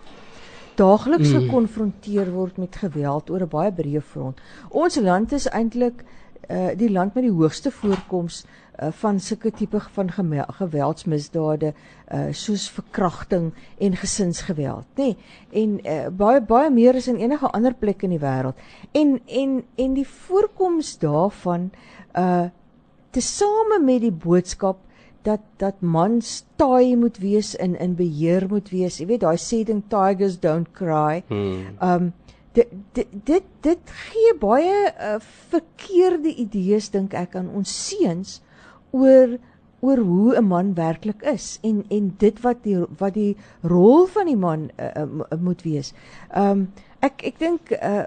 daagliks 0.79 1.31
mm. 1.31 1.45
gekonfronteer 1.45 2.33
word 2.35 2.59
met 2.59 2.77
geweld 2.77 3.31
oor 3.31 3.43
'n 3.43 3.49
baie 3.49 3.73
breë 3.73 4.03
front. 4.03 4.41
Ons 4.71 4.97
land 4.97 5.33
is 5.33 5.47
eintlik 5.47 6.05
uh 6.51 6.75
die 6.77 6.91
land 6.91 7.15
met 7.15 7.25
die 7.25 7.33
hoogste 7.33 7.71
voorkoms 7.71 8.45
uh, 8.83 8.89
van 8.91 9.21
sulke 9.21 9.51
tipe 9.51 9.81
van 9.97 10.11
geweldsmisdade 10.59 11.75
uh 12.13 12.27
soos 12.33 12.69
verkrachting 12.71 13.53
en 13.79 13.97
gesinsgeweld, 13.97 14.87
nê? 14.99 15.05
Nee, 15.05 15.17
en 15.63 15.77
uh, 15.81 16.09
baie 16.13 16.41
baie 16.43 16.71
meer 16.71 16.95
as 16.95 17.09
in 17.09 17.21
enige 17.23 17.51
ander 17.51 17.75
plek 17.75 18.03
in 18.03 18.13
die 18.13 18.21
wêreld. 18.23 18.59
En 18.93 19.21
en 19.27 19.63
en 19.77 19.95
die 19.95 20.09
voorkoms 20.09 20.99
daarvan 20.99 21.71
uh 22.19 22.51
tesame 23.15 23.79
met 23.81 24.01
die 24.03 24.13
boodskap 24.13 24.81
dat 25.23 25.41
dat 25.57 25.81
mans 25.81 26.43
taai 26.57 26.97
moet 26.97 27.19
wees 27.19 27.55
in 27.55 27.79
in 27.79 27.95
beheer 27.95 28.47
moet 28.51 28.69
wees. 28.71 28.99
Jy 28.99 29.07
weet 29.07 29.23
daai 29.25 29.39
sê 29.41 29.63
ding 29.65 29.83
tigers 29.89 30.41
don't 30.41 30.73
cry. 30.73 31.23
Hmm. 31.29 31.79
Um 31.81 32.13
dit 32.53 32.69
dit 32.93 33.07
dit, 33.25 33.47
dit 33.61 33.95
gee 34.07 34.35
baie 34.39 34.75
uh, 34.93 35.17
verkeerde 35.51 36.35
idees 36.35 36.91
dink 36.91 37.15
ek 37.19 37.35
aan 37.39 37.49
ons 37.51 37.71
seuns 37.89 38.41
oor 38.95 39.37
oor 39.85 39.99
hoe 39.99 40.37
'n 40.37 40.47
man 40.49 40.75
werklik 40.75 41.23
is 41.35 41.59
en 41.63 41.85
en 41.91 42.15
dit 42.19 42.41
wat 42.41 42.63
die 42.65 42.79
wat 42.99 43.15
die 43.15 43.37
rol 43.63 44.07
van 44.07 44.27
die 44.27 44.41
man 44.47 44.71
uh, 44.81 45.05
uh, 45.05 45.39
moet 45.41 45.63
wees. 45.63 45.93
Ehm 46.33 46.51
um, 46.51 46.67
ek 47.01 47.25
ek 47.31 47.39
dink 47.39 47.73
uh, 47.77 48.07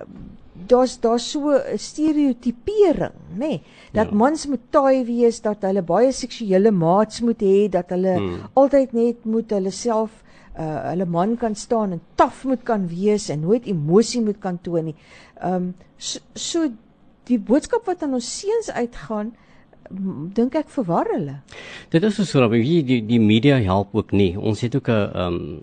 daar's 0.67 0.99
daar's 0.99 1.31
so 1.31 1.53
'n 1.53 1.77
stereotipering, 1.77 3.13
nê, 3.33 3.37
nee, 3.37 3.61
dat 3.93 4.09
ja. 4.09 4.15
mans 4.15 4.47
moet 4.47 4.63
taai 4.69 5.05
wees, 5.05 5.41
dat 5.41 5.61
hulle 5.61 5.81
baie 5.81 6.11
seksuele 6.11 6.71
maats 6.71 7.21
moet 7.21 7.41
hê, 7.41 7.69
dat 7.69 7.89
hulle 7.89 8.15
hmm. 8.17 8.49
altyd 8.53 8.93
net 8.93 9.25
moet 9.25 9.51
hulle 9.51 9.71
self 9.71 10.23
uh, 10.59 10.89
hulle 10.89 11.05
man 11.05 11.37
kan 11.37 11.55
staan 11.55 11.91
en 11.91 12.01
taaf 12.15 12.43
moet 12.43 12.63
kan 12.63 12.87
wees 12.87 13.29
en 13.29 13.39
nooit 13.39 13.65
emosie 13.65 14.21
moet 14.21 14.39
kan 14.39 14.57
toon 14.61 14.85
nie. 14.85 14.95
Ehm 15.41 15.53
um, 15.53 15.73
so, 15.97 16.19
so 16.33 16.69
die 17.27 17.39
boodskap 17.39 17.85
wat 17.85 18.03
aan 18.03 18.13
ons 18.13 18.39
seuns 18.39 18.71
uitgaan 18.71 19.27
m- 19.27 19.45
dink 19.89 20.55
ek 20.55 20.69
verwar 20.69 21.07
hulle. 21.13 21.39
Dit 21.89 22.03
is 22.03 22.19
so 22.29 22.39
dat 22.39 22.51
die 22.51 22.83
die 22.83 23.01
die 23.05 23.19
media 23.19 23.57
help 23.63 23.95
ook 23.95 24.11
nie. 24.11 24.35
Ons 24.37 24.61
het 24.61 24.75
ook 24.75 24.89
'n 24.89 25.11
ehm 25.13 25.33
um, 25.33 25.61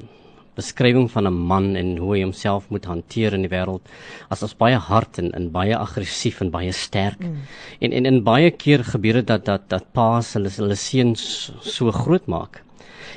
beskrywing 0.54 1.10
van 1.10 1.26
'n 1.26 1.32
man 1.32 1.76
en 1.76 1.96
hoe 1.96 2.14
hy 2.14 2.22
homself 2.22 2.68
moet 2.70 2.84
hanteer 2.84 3.34
in 3.34 3.42
die 3.42 3.50
wêreld 3.50 3.82
as 4.30 4.42
as 4.42 4.54
baie 4.54 4.76
hard 4.76 5.18
en 5.18 5.32
en 5.32 5.50
baie 5.50 5.76
aggressief 5.76 6.40
en 6.40 6.50
baie 6.50 6.72
sterk. 6.72 7.20
Mm. 7.20 7.36
En 7.80 7.92
en 7.92 8.06
in 8.06 8.22
baie 8.22 8.50
keer 8.50 8.84
gebeur 8.84 9.12
dit 9.12 9.26
dat 9.26 9.44
dat 9.44 9.68
dat 9.68 9.92
paas 9.92 10.34
hulle 10.34 10.50
hulle 10.56 10.76
seuns 10.76 11.52
so 11.60 11.90
groot 11.90 12.26
maak. 12.26 12.62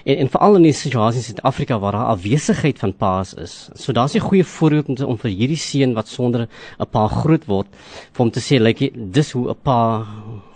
En 0.03 0.17
en 0.17 0.29
veral 0.29 0.55
in 0.55 0.67
die 0.67 0.73
situasie 0.73 1.21
in 1.21 1.27
Suid-Afrika 1.27 1.79
waar 1.79 1.91
daar 1.91 2.11
afwesigheid 2.13 2.79
van 2.79 2.93
paas 2.93 3.33
is. 3.33 3.69
So 3.75 3.93
daar's 3.93 4.15
'n 4.15 4.19
goeie 4.19 4.43
voorbeeld 4.43 4.87
om, 4.87 4.95
te, 4.95 5.07
om 5.07 5.17
vir 5.17 5.31
hierdie 5.31 5.57
seun 5.57 5.93
wat 5.93 6.07
sonder 6.07 6.47
'n 6.79 6.85
pa 6.91 7.07
groot 7.07 7.45
word, 7.45 7.67
vir 8.13 8.23
hom 8.23 8.31
te 8.31 8.39
sê 8.39 8.59
lyk 8.59 8.79
like, 8.79 9.11
dis 9.11 9.31
hoe 9.31 9.49
'n 9.49 9.55
pa 9.63 10.05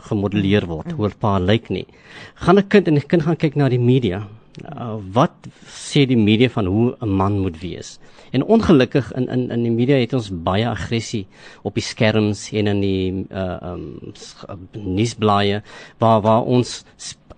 gemodelleer 0.09 0.65
word, 0.65 0.91
hoe 0.91 1.07
'n 1.07 1.17
pa 1.19 1.39
lyk 1.39 1.69
nie. 1.69 1.85
Gaan 2.35 2.57
'n 2.57 2.67
kind 2.67 2.87
en 2.87 2.95
'n 2.95 3.07
kind 3.07 3.23
gaan 3.23 3.37
kyk 3.37 3.55
na 3.55 3.69
die 3.69 3.79
media. 3.79 4.27
Uh, 4.67 4.99
wat 5.15 5.31
sê 5.63 6.03
die 6.05 6.17
media 6.19 6.49
van 6.49 6.65
hoe 6.65 6.95
'n 6.99 7.09
man 7.09 7.39
moet 7.39 7.59
wees? 7.59 7.99
En 8.31 8.43
ongelukkig 8.43 9.13
in 9.13 9.27
in 9.27 9.49
in 9.51 9.63
die 9.63 9.71
media 9.71 9.95
het 9.95 10.13
ons 10.13 10.29
baie 10.43 10.67
aggressie 10.67 11.25
op 11.61 11.73
die 11.73 11.83
skerms 11.83 12.51
en 12.51 12.67
in 12.67 12.81
die 12.81 13.25
uh 13.31 13.57
um 13.71 14.11
nuusblaaie 14.71 15.61
waar 15.99 16.21
waar 16.21 16.43
ons 16.43 16.83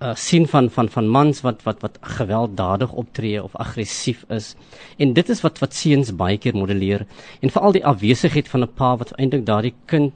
uh, 0.03 0.15
sien 0.15 0.47
van 0.47 0.69
van 0.69 0.89
van 0.89 1.07
mans 1.07 1.41
wat 1.41 1.63
wat 1.63 1.81
wat 1.81 1.97
gewelddadig 2.17 2.91
optree 2.91 3.43
of 3.43 3.55
aggressief 3.55 4.25
is. 4.29 4.55
En 4.97 5.13
dit 5.13 5.29
is 5.29 5.41
wat 5.41 5.61
wat 5.63 5.73
seuns 5.73 6.11
baie 6.15 6.37
keer 6.37 6.55
modelleer 6.55 7.05
en 7.41 7.53
veral 7.53 7.77
die 7.77 7.85
afwesigheid 7.85 8.49
van 8.51 8.63
'n 8.63 8.73
pa 8.73 8.97
wat 8.97 9.15
eintlik 9.17 9.45
daardie 9.45 9.75
kind 9.85 10.13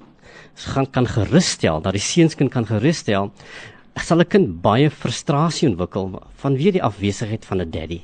gaan 0.74 0.90
kan 0.92 1.08
gerusstel, 1.08 1.82
dat 1.82 1.94
die 1.94 2.02
seunskind 2.02 2.52
kan 2.52 2.66
gerusstel, 2.66 3.32
sal 3.96 4.20
'n 4.20 4.28
kind 4.28 4.62
baie 4.62 4.90
frustrasie 4.90 5.70
ontwikkel 5.70 6.22
vanweë 6.44 6.72
die 6.72 6.84
afwesigheid 6.84 7.46
van 7.46 7.62
'n 7.62 7.72
daddy 7.72 8.02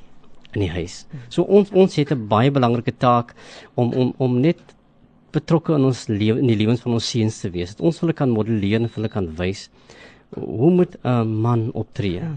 in 0.54 0.62
die 0.62 0.70
huis. 0.70 1.06
So 1.30 1.44
ons 1.44 1.70
ons 1.72 1.96
het 1.96 2.12
'n 2.12 2.28
baie 2.28 2.52
belangrike 2.52 2.98
taak 2.98 3.34
om 3.76 3.94
om 3.94 4.14
om 4.18 4.40
net 4.40 4.60
betrokke 5.32 5.74
in 5.74 5.84
ons 5.84 6.08
lewe 6.08 6.40
in 6.40 6.48
die 6.48 6.56
lewens 6.56 6.82
van 6.82 6.94
ons 6.94 7.10
seuns 7.10 7.40
te 7.40 7.50
wees. 7.50 7.76
Dat 7.76 7.86
ons 7.86 8.00
hulle 8.00 8.14
kan 8.14 8.30
modelleer 8.30 8.82
en 8.82 8.90
hulle 8.96 9.10
kan 9.10 9.36
wys 9.36 9.70
hoe 10.36 10.72
moet 10.72 10.98
'n 11.04 11.28
man 11.28 11.72
optree. 11.72 12.20
Ja. 12.20 12.36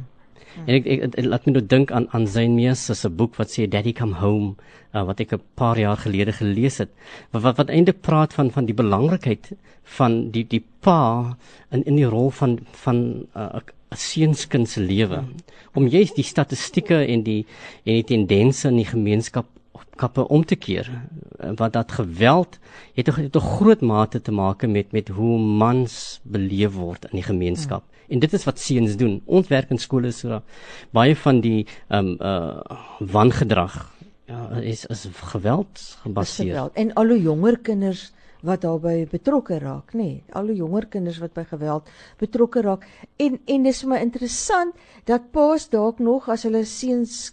En 0.65 0.75
ek, 0.75 0.87
ek, 0.87 1.03
ek 1.21 1.25
laat 1.25 1.47
my 1.47 1.53
nou 1.53 1.67
dink 1.67 1.91
aan 1.93 2.09
aan 2.17 2.27
Zayn 2.27 2.55
Mees 2.57 2.87
se 2.89 3.09
boek 3.13 3.37
wat 3.37 3.53
sê 3.53 3.69
Daddy 3.69 3.93
Come 3.93 4.17
Home 4.23 4.55
uh, 4.97 5.05
wat 5.05 5.21
ek 5.21 5.37
'n 5.37 5.43
paar 5.55 5.79
jaar 5.79 5.97
gelede 6.01 6.33
gelees 6.33 6.79
het 6.79 6.91
wat 7.31 7.43
wat, 7.43 7.57
wat 7.57 7.71
eintlik 7.71 8.01
praat 8.01 8.33
van 8.33 8.51
van 8.51 8.67
die 8.67 8.75
belangrikheid 8.75 9.53
van 9.99 10.31
die 10.31 10.45
die 10.45 10.65
pa 10.81 11.37
in 11.71 11.85
in 11.85 11.97
die 11.97 12.09
rol 12.09 12.31
van 12.31 12.59
van 12.85 12.97
'n 12.97 13.29
uh, 13.37 13.61
seunskind 13.91 14.69
se 14.69 14.81
lewe 14.81 15.23
om 15.75 15.87
juist 15.87 16.17
die 16.17 16.25
statistieke 16.25 17.05
en 17.07 17.23
die 17.23 17.47
en 17.85 17.93
die 18.01 18.05
tendense 18.05 18.69
in 18.69 18.77
die 18.77 18.89
gemeenskap 18.89 19.47
kappe 19.97 20.29
om 20.29 20.45
te 20.45 20.57
keer 20.57 20.91
wat 21.57 21.73
dat 21.73 21.93
geweld 21.93 22.59
het 22.95 23.09
'n 23.09 23.31
'n 23.33 23.41
groot 23.41 23.81
mate 23.81 24.21
te 24.21 24.33
maak 24.33 24.67
met 24.67 24.93
met 24.93 25.09
hoe 25.09 25.39
mans 25.39 26.21
beleef 26.23 26.73
word 26.75 27.05
in 27.05 27.17
die 27.21 27.23
gemeenskap. 27.23 27.83
Hmm. 27.83 27.97
En 28.09 28.19
dit 28.19 28.33
is 28.33 28.45
wat 28.45 28.59
seuns 28.59 28.97
doen. 28.97 29.23
Ons 29.25 29.49
werk 29.49 29.71
in 29.71 29.79
skole 29.79 30.11
so 30.11 30.29
dat 30.29 30.45
baie 30.91 31.17
van 31.17 31.41
die 31.41 31.67
ehm 31.89 32.07
um, 32.07 32.17
uh 32.21 32.61
wangedrag 32.99 33.95
ja 34.27 34.49
is 34.61 34.87
is 34.87 35.09
geweld 35.13 35.99
gebaseer. 36.03 36.47
Geweld. 36.47 36.73
En 36.73 36.93
al 36.95 37.07
hoe 37.07 37.21
jonger 37.23 37.59
kinders 37.59 38.13
wat 38.47 38.61
daarbey 38.61 39.07
betrokke 39.11 39.59
raak, 39.59 39.95
nê. 39.95 39.99
Nee, 39.99 40.23
al 40.33 40.51
hoe 40.51 40.57
jonger 40.57 40.87
kinders 40.87 41.19
wat 41.19 41.35
by 41.35 41.45
geweld 41.49 41.89
betrokke 42.21 42.63
raak. 42.63 42.87
En 43.17 43.41
en 43.45 43.63
dis 43.63 43.83
vir 43.83 43.91
my 43.91 44.01
interessant 44.05 44.75
dat 45.05 45.31
paas 45.33 45.69
dalk 45.73 45.99
nog 45.99 46.29
as 46.29 46.47
hulle 46.47 46.65
seuns 46.65 47.33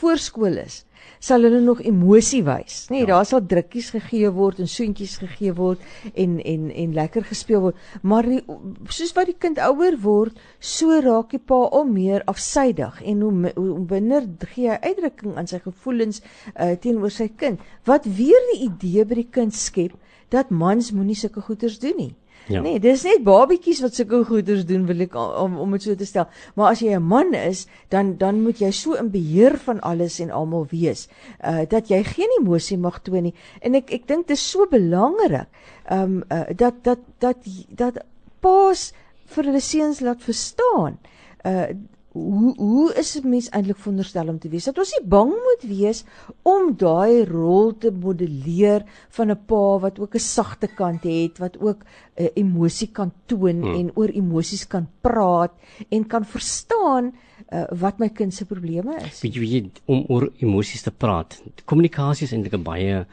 voorskool 0.00 0.58
is, 0.64 0.84
sal 1.20 1.44
hulle 1.46 1.60
nog 1.60 1.82
emosie 1.84 2.42
wys. 2.46 2.86
Nee, 2.92 3.04
ja. 3.04 3.10
daar 3.12 3.26
sal 3.28 3.42
drukkies 3.46 3.90
gegee 3.94 4.30
word 4.34 4.60
en 4.62 4.70
soentjies 4.70 5.18
gegee 5.20 5.52
word 5.56 5.82
en 6.14 6.38
en 6.40 6.68
en 6.70 6.94
lekker 6.96 7.26
gespeel 7.28 7.64
word. 7.66 7.80
Maar 8.02 8.28
die, 8.28 8.40
soos 8.88 9.12
wat 9.16 9.30
die 9.30 9.36
kind 9.38 9.60
ouer 9.64 9.98
word, 10.00 10.38
so 10.58 11.00
raak 11.04 11.34
die 11.34 11.42
pa 11.42 11.60
al 11.68 11.88
meer 11.90 12.24
afsydig 12.30 13.02
en 13.02 13.26
hoe 13.26 13.52
hoe 13.56 13.80
binner 13.94 14.28
gee 14.54 14.70
hy 14.70 14.78
uitdrukking 14.90 15.36
aan 15.36 15.50
sy 15.50 15.60
gevoelens 15.64 16.22
uh, 16.54 16.72
teenoor 16.80 17.12
sy 17.12 17.28
kind. 17.36 17.60
Wat 17.88 18.06
weer 18.06 18.48
die 18.54 18.64
idee 18.70 19.04
by 19.04 19.22
die 19.22 19.30
kind 19.40 19.56
skep 19.56 19.96
dat 20.30 20.50
mans 20.54 20.92
moenie 20.94 21.18
sulke 21.18 21.42
goeders 21.42 21.78
doen 21.82 21.96
nie. 21.98 22.12
Ja. 22.48 22.60
Nee, 22.60 22.80
dis 22.80 23.02
net 23.06 23.22
babietjies 23.22 23.80
wat 23.84 23.94
sulke 23.94 24.24
goeders 24.24 24.64
doen 24.66 24.86
wil 24.88 25.04
ek 25.04 25.14
om 25.14 25.58
om 25.60 25.76
dit 25.76 25.82
so 25.82 25.94
te 25.94 26.06
stel. 26.08 26.26
Maar 26.54 26.72
as 26.72 26.80
jy 26.80 26.96
'n 26.96 27.02
man 27.02 27.34
is, 27.34 27.66
dan 27.88 28.16
dan 28.16 28.42
moet 28.42 28.58
jy 28.58 28.70
so 28.70 28.94
in 28.94 29.10
beheer 29.10 29.58
van 29.58 29.80
alles 29.80 30.20
en 30.20 30.30
almal 30.30 30.66
wees, 30.70 31.08
uh 31.44 31.62
dat 31.68 31.88
jy 31.88 32.02
geen 32.04 32.32
emosie 32.40 32.78
mag 32.78 33.02
toon 33.02 33.22
nie. 33.22 33.34
En 33.60 33.74
ek 33.74 33.90
ek 33.90 34.06
dink 34.06 34.26
dit 34.26 34.36
is 34.36 34.50
so 34.50 34.66
belangrik 34.66 35.46
um 35.90 36.22
uh, 36.32 36.44
dat 36.56 36.74
dat 36.82 36.98
dat 37.18 37.36
dat 37.68 38.04
paas 38.40 38.92
vir 39.26 39.44
hulle 39.44 39.60
seuns 39.60 40.00
laat 40.00 40.22
verstaan. 40.22 40.98
Uh 41.44 41.68
hoe 42.12 42.54
hoe 42.56 42.94
is 42.98 43.14
'n 43.16 43.28
mens 43.28 43.48
eintlik 43.48 43.78
veronderstel 43.78 44.28
om 44.28 44.38
te 44.38 44.48
wees? 44.48 44.64
Dat 44.64 44.78
ons 44.78 44.94
nie 44.98 45.08
bang 45.08 45.30
moet 45.30 45.62
wees 45.62 46.04
om 46.42 46.74
daai 46.76 47.24
rol 47.24 47.76
te 47.78 47.90
modelleer 47.90 48.84
van 49.08 49.30
'n 49.30 49.38
pa 49.46 49.78
wat 49.78 49.98
ook 49.98 50.14
'n 50.14 50.18
sagte 50.18 50.66
kant 50.66 51.02
het, 51.02 51.38
wat 51.38 51.60
ook 51.60 51.84
'n 52.16 52.22
uh, 52.22 52.28
emosie 52.34 52.90
kan 52.92 53.12
toon 53.26 53.62
hmm. 53.62 53.74
en 53.74 53.90
oor 53.94 54.08
emosies 54.08 54.66
kan 54.66 54.88
praat 55.00 55.52
en 55.88 56.06
kan 56.06 56.24
verstaan 56.24 57.12
uh, 57.52 57.64
wat 57.70 57.98
my 57.98 58.08
kind 58.08 58.34
se 58.34 58.44
probleme 58.44 58.96
is. 58.96 59.20
Weet 59.20 59.34
jy 59.34 59.70
om 59.86 60.04
oor 60.08 60.30
emosies 60.38 60.82
te 60.82 60.90
praat. 60.90 61.42
Kommunikasie 61.64 62.26
is 62.26 62.32
eintlik 62.32 62.54
'n 62.54 62.62
baie 62.62 62.94
'n 62.94 63.06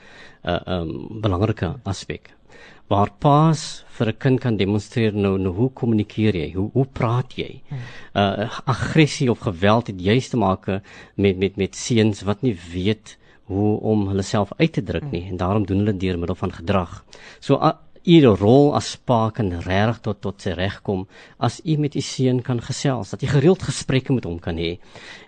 uh, 0.43 0.61
um, 0.65 1.21
belangrike 1.21 1.75
aspek 1.83 2.36
waar 2.87 3.11
paas 3.19 3.83
vir 3.97 4.07
'n 4.07 4.17
kind 4.17 4.39
kan 4.39 4.57
demonstreer 4.57 5.13
nou 5.13 5.37
nou 5.37 5.53
hoe 5.53 5.69
kommunikeer 5.73 6.35
jy? 6.35 6.51
Hoe 6.53 6.69
hoe 6.73 6.85
praat 6.85 7.33
jy? 7.35 7.61
Uh 8.15 8.49
aggressie 8.65 9.31
of 9.31 9.39
geweld 9.39 9.87
het 9.87 10.01
juist 10.01 10.29
te 10.29 10.37
maak 10.37 10.67
met 11.15 11.37
met 11.37 11.57
met 11.57 11.75
seuns 11.75 12.21
wat 12.21 12.41
nie 12.41 12.57
weet 12.73 13.17
hoe 13.47 13.79
om 13.79 14.07
hulle 14.07 14.21
self 14.21 14.51
uit 14.57 14.73
te 14.73 14.83
druk 14.83 15.11
nie 15.11 15.23
en 15.29 15.37
daarom 15.37 15.65
doen 15.65 15.77
hulle 15.77 15.97
deur 15.97 16.17
middel 16.19 16.35
van 16.35 16.51
gedrag. 16.51 17.03
So 17.39 17.55
u 18.07 18.35
rol 18.39 18.73
as 18.75 18.95
pa 18.95 19.29
kan 19.35 19.51
reg 19.65 19.99
tot 20.01 20.21
tot 20.23 20.41
sy 20.41 20.55
reg 20.55 20.79
kom 20.87 21.05
as 21.43 21.59
u 21.65 21.77
met 21.77 21.95
u 21.95 22.01
seun 22.01 22.41
kan 22.41 22.61
gesels 22.63 23.11
dat 23.11 23.21
jy 23.21 23.29
gereeld 23.33 23.65
gesprekke 23.67 24.15
met 24.15 24.23
hom 24.23 24.39
kan 24.39 24.55
hê 24.55 24.77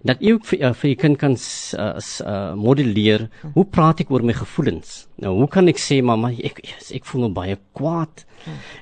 dat 0.04 0.22
u 0.22 0.38
ook 0.38 0.46
vir, 0.46 0.62
uh, 0.64 0.74
vir 0.74 0.90
u 0.90 0.96
kind 0.96 1.20
kan 1.20 1.36
uh, 1.36 1.90
uh, 2.00 2.54
modelleer 2.56 3.28
hoe 3.56 3.66
praat 3.66 4.04
ek 4.04 4.12
oor 4.14 4.24
my 4.24 4.36
gevoelens? 4.36 5.08
Nou 5.20 5.36
hoe 5.42 5.48
kan 5.52 5.68
ek 5.72 5.82
sê 5.82 6.00
mamma 6.06 6.32
ek 6.32 6.62
ek 6.96 7.08
voel 7.10 7.28
nou 7.28 7.32
baie 7.36 7.58
kwaad. 7.78 8.26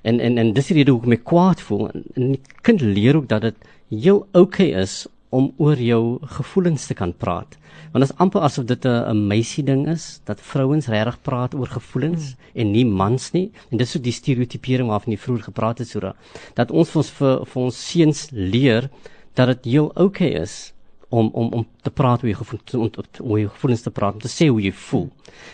En 0.07 0.21
en 0.21 0.38
en 0.38 0.53
dis 0.53 0.71
die 0.71 0.79
rede 0.79 0.93
hoekom 0.93 1.17
ek 1.17 1.25
kwaad 1.27 1.63
voel. 1.63 1.88
En, 1.91 2.05
en 2.15 2.33
die 2.36 2.41
kind 2.67 2.83
leer 2.86 3.17
ook 3.19 3.29
dat 3.31 3.47
dit 3.47 3.69
heel 3.89 4.25
oukei 4.33 4.71
okay 4.73 4.83
is 4.83 5.05
om 5.29 5.53
oor 5.57 5.79
jou 5.79 6.19
gevoelens 6.37 6.85
te 6.87 6.93
kan 6.93 7.13
praat. 7.13 7.57
Want 7.91 8.03
dit 8.03 8.11
is 8.11 8.19
amper 8.23 8.41
asof 8.41 8.65
dit 8.65 8.85
'n 8.85 9.27
meisie 9.27 9.63
ding 9.63 9.87
is 9.87 10.21
dat 10.23 10.41
vrouens 10.41 10.87
regtig 10.87 11.21
praat 11.21 11.55
oor 11.55 11.67
gevoelens 11.67 12.35
hmm. 12.35 12.61
en 12.61 12.71
nie 12.71 12.85
mans 12.85 13.31
nie. 13.31 13.51
En 13.71 13.77
dis 13.77 13.91
so 13.91 13.99
die 13.99 14.11
stereotipering 14.11 14.89
waarvan 14.89 15.13
jy 15.13 15.19
vroeër 15.19 15.43
gepraat 15.43 15.77
het 15.77 15.87
Sura 15.87 16.15
dat 16.53 16.71
ons 16.71 16.89
vir 16.89 16.97
ons 16.97 17.09
vir, 17.09 17.45
vir 17.45 17.63
ons 17.63 17.91
seuns 17.91 18.27
leer 18.31 18.89
dat 19.33 19.47
dit 19.47 19.65
heel 19.65 19.91
oukei 19.95 20.29
okay 20.29 20.41
is 20.41 20.73
om 21.09 21.29
om 21.33 21.51
om 21.53 21.67
te 21.81 21.91
praat 21.91 22.23
oor 22.23 22.29
jou 22.29 22.39
gevoelens 22.43 22.73
om 22.73 23.29
oor 23.29 23.39
jou 23.39 23.49
gevoelens 23.49 23.81
te 23.81 23.91
praat 23.91 24.13
om 24.13 24.19
te 24.19 24.31
sê 24.31 24.47
hoe 24.47 24.61
jy 24.61 24.71
voel. 24.71 25.07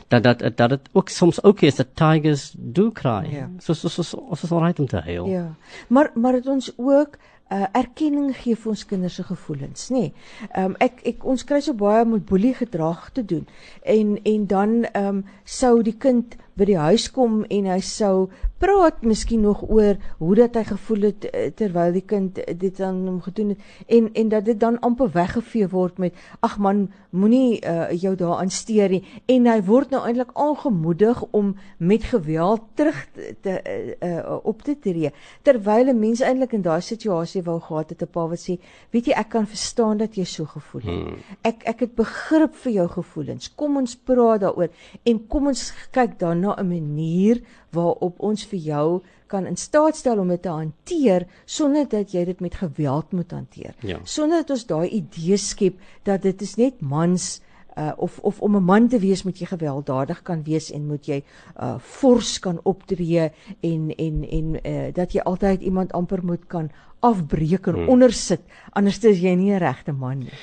Dat 0.08 0.24
dat 0.24 0.42
dat 0.58 0.70
dit 0.70 0.90
ook 0.94 1.10
soms 1.10 1.42
oukei 1.42 1.70
okay 1.70 1.70
is 1.70 1.76
dat 1.76 1.96
tigers 1.96 2.54
do 2.58 2.92
cry. 2.92 3.30
Ja. 3.32 3.50
so 3.60 3.74
so 3.74 3.90
so 3.90 4.04
so 4.04 4.36
so 4.36 4.48
so 4.48 4.60
right 4.60 4.80
om 4.80 4.88
te 4.88 4.98
huil. 4.98 5.28
Ja. 5.28 5.56
Maar 5.88 6.12
maar 6.16 6.32
dit 6.32 6.48
ons 6.48 6.74
ook 6.78 7.18
uh, 7.52 7.66
erkenning 7.72 8.32
gee 8.38 8.56
vir 8.56 8.72
ons 8.74 8.86
kinders 8.86 9.18
se 9.20 9.24
gevoelens, 9.28 9.90
nê. 9.90 10.00
Nee. 10.00 10.14
Ehm 10.50 10.72
um, 10.72 10.78
ek 10.84 11.04
ek 11.14 11.26
ons 11.26 11.44
kry 11.48 11.60
so 11.62 11.74
baie 11.78 12.06
met 12.06 12.26
boelie 12.26 12.54
gedrag 12.58 13.10
te 13.12 13.26
doen. 13.26 13.48
En 13.82 14.18
en 14.24 14.48
dan 14.48 14.84
ehm 14.84 15.08
um, 15.08 15.24
sou 15.44 15.82
die 15.84 15.98
kind 15.98 16.38
by 16.56 16.66
die 16.70 16.78
huis 16.78 17.10
kom 17.12 17.44
en 17.50 17.66
hy 17.66 17.80
sou 17.82 18.30
praat 18.64 19.02
miskien 19.04 19.42
nog 19.44 19.64
oor 19.68 19.98
hoe 20.22 20.36
dat 20.36 20.56
hy 20.56 20.64
gevoel 20.70 21.08
het 21.10 21.26
eh, 21.28 21.50
terwyl 21.52 21.92
die 21.96 22.06
kind 22.08 22.40
dit 22.60 22.82
aan 22.82 23.02
hom 23.10 23.22
gedoen 23.26 23.54
het. 23.54 23.64
En 23.88 24.10
en 24.14 24.30
dat 24.32 24.46
dit 24.46 24.60
dan 24.60 24.80
amper 24.80 25.12
weggevee 25.12 25.68
word 25.68 26.00
met 26.00 26.16
ag 26.40 26.58
man 26.58 26.88
moenie 27.14 27.60
uh, 27.62 27.92
jou 27.92 28.16
daaraan 28.18 28.50
steur 28.50 28.90
nie. 28.90 29.04
En 29.30 29.46
hy 29.46 29.60
word 29.68 29.92
nou 29.94 30.02
eintlik 30.08 30.32
aangemoedig 30.40 31.22
om 31.32 31.52
met 31.78 32.08
geweld 32.10 32.64
terug 32.80 33.04
te, 33.14 33.36
te 33.46 33.58
uh, 33.62 34.10
uh, 34.10 34.38
op 34.42 34.64
te 34.66 34.74
tree. 34.80 35.12
Terwyl 35.46 35.92
'n 35.92 36.00
mens 36.00 36.24
eintlik 36.26 36.56
in 36.58 36.66
daai 36.66 36.82
situasie 36.82 37.44
wou 37.44 37.60
gehad 37.60 37.90
het 37.90 38.02
'n 38.02 38.12
pa 38.12 38.28
wat 38.28 38.40
sê 38.40 38.58
weet 38.92 39.06
jy 39.06 39.14
ek 39.14 39.30
kan 39.30 39.48
verstaan 39.48 39.98
dat 39.98 40.16
jy 40.16 40.24
so 40.24 40.46
gevoel 40.46 40.82
het. 40.82 41.02
Hmm. 41.04 41.18
ek 41.42 41.64
ek 41.64 41.80
het 41.80 41.96
begrip 41.96 42.56
vir 42.56 42.72
jou 42.72 42.88
gevoelens. 42.88 43.54
Kom 43.56 43.78
ons 43.78 43.96
praat 43.96 44.42
daaroor 44.42 44.70
en 45.04 45.28
kom 45.28 45.48
ons 45.48 45.74
kyk 45.92 46.20
dan 46.20 46.43
na 46.44 46.56
'n 46.60 46.68
manier 46.68 47.42
waarop 47.72 48.20
ons 48.20 48.46
vir 48.52 48.60
jou 48.60 49.02
kan 49.28 49.48
in 49.50 49.58
staat 49.58 49.96
stel 49.96 50.20
om 50.20 50.28
dit 50.28 50.42
te 50.42 50.50
hanteer 50.50 51.26
sonder 51.46 51.88
dat 51.90 52.12
jy 52.12 52.26
dit 52.26 52.40
met 52.40 52.56
geweld 52.56 53.12
moet 53.12 53.32
hanteer. 53.32 53.74
Ja. 53.82 54.00
Sonder 54.04 54.44
dat 54.44 54.50
ons 54.50 54.66
daai 54.66 54.90
idee 54.90 55.38
skep 55.38 55.80
dat 56.04 56.22
dit 56.22 56.42
is 56.42 56.56
net 56.56 56.82
mans 56.82 57.42
uh 57.78 57.92
of 57.98 58.20
of 58.20 58.40
om 58.42 58.56
'n 58.56 58.64
man 58.64 58.88
te 58.88 59.00
wees 59.00 59.24
moet 59.24 59.40
jy 59.40 59.46
gewelddadig 59.46 60.22
kan 60.22 60.44
wees 60.44 60.72
en 60.72 60.88
moet 60.88 61.06
jy 61.06 61.24
uh 61.60 61.80
fors 61.80 62.40
kan 62.40 62.60
optree 62.64 63.32
en 63.60 63.92
en 63.98 64.24
en 64.30 64.56
uh 64.66 64.94
dat 64.94 65.14
jy 65.14 65.22
altyd 65.22 65.62
iemand 65.62 65.92
amper 65.92 66.26
moet 66.26 66.48
kan 66.48 66.70
afbreek 67.00 67.68
en 67.68 67.74
hmm. 67.74 67.90
ondersit 67.90 68.42
anders 68.72 69.04
is 69.04 69.20
jy 69.20 69.36
nie 69.36 69.52
'n 69.54 69.60
regte 69.60 69.92
man 69.92 70.20
nie. 70.20 70.34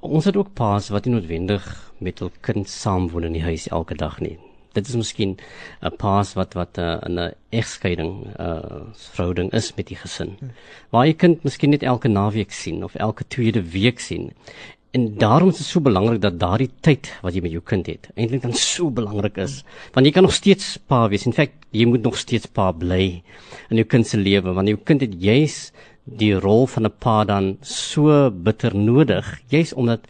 Ons 0.00 0.24
het 0.24 0.36
ook 0.36 0.52
paas 0.54 0.88
wat 0.88 1.04
nie 1.04 1.14
noodwendig 1.14 1.92
met 1.98 2.18
hul 2.18 2.30
kind 2.40 2.68
saamwoon 2.68 3.24
in 3.24 3.32
die 3.32 3.42
huis 3.42 3.68
elke 3.68 3.94
dag 3.94 4.20
nie. 4.20 4.38
Dit 4.74 4.88
is 4.88 4.96
miskien 4.98 5.36
'n 5.82 5.96
paas 5.96 6.34
wat 6.34 6.54
wat 6.54 6.78
uh, 6.78 6.98
in 7.06 7.18
'n 7.20 7.32
egskeiding 7.50 8.12
uh 8.38 8.90
verhouding 9.14 9.52
is 9.52 9.74
met 9.76 9.86
die 9.86 9.96
gesin. 9.96 10.36
Hmm. 10.38 10.50
Waar 10.90 11.06
jy 11.06 11.14
kind 11.14 11.44
miskien 11.44 11.70
net 11.70 11.82
elke 11.82 12.08
naweek 12.08 12.52
sien 12.52 12.84
of 12.84 12.94
elke 12.94 13.24
tweede 13.28 13.62
week 13.62 14.00
sien 14.00 14.32
En 14.94 15.08
daarom 15.18 15.48
is 15.50 15.56
dit 15.58 15.66
so 15.66 15.80
belangrik 15.82 16.20
dat 16.22 16.36
daardie 16.38 16.68
tyd 16.86 17.08
wat 17.24 17.34
jy 17.34 17.40
met 17.42 17.50
jou 17.50 17.62
kind 17.66 17.88
het, 17.90 18.06
eintlik 18.14 18.44
dan 18.44 18.52
so 18.54 18.92
belangrik 18.94 19.40
is. 19.42 19.56
Want 19.96 20.06
jy 20.06 20.12
kan 20.14 20.22
nog 20.22 20.36
steeds 20.36 20.76
pa 20.78 21.08
wees. 21.10 21.24
In 21.26 21.34
feite, 21.34 21.66
jy 21.74 21.88
moet 21.90 22.06
nog 22.06 22.14
steeds 22.20 22.46
pa 22.46 22.68
bly 22.70 23.08
in 23.74 23.80
jou 23.80 23.86
kind 23.90 24.06
se 24.06 24.20
lewe 24.20 24.54
want 24.54 24.70
jou 24.70 24.78
kind 24.78 25.02
het 25.02 25.16
juis 25.18 25.72
die 26.04 26.30
rol 26.38 26.68
van 26.70 26.86
'n 26.86 26.94
pa 27.02 27.24
dan 27.24 27.56
so 27.62 28.30
bitter 28.30 28.76
nodig, 28.76 29.26
juis 29.48 29.72
omdat 29.72 30.06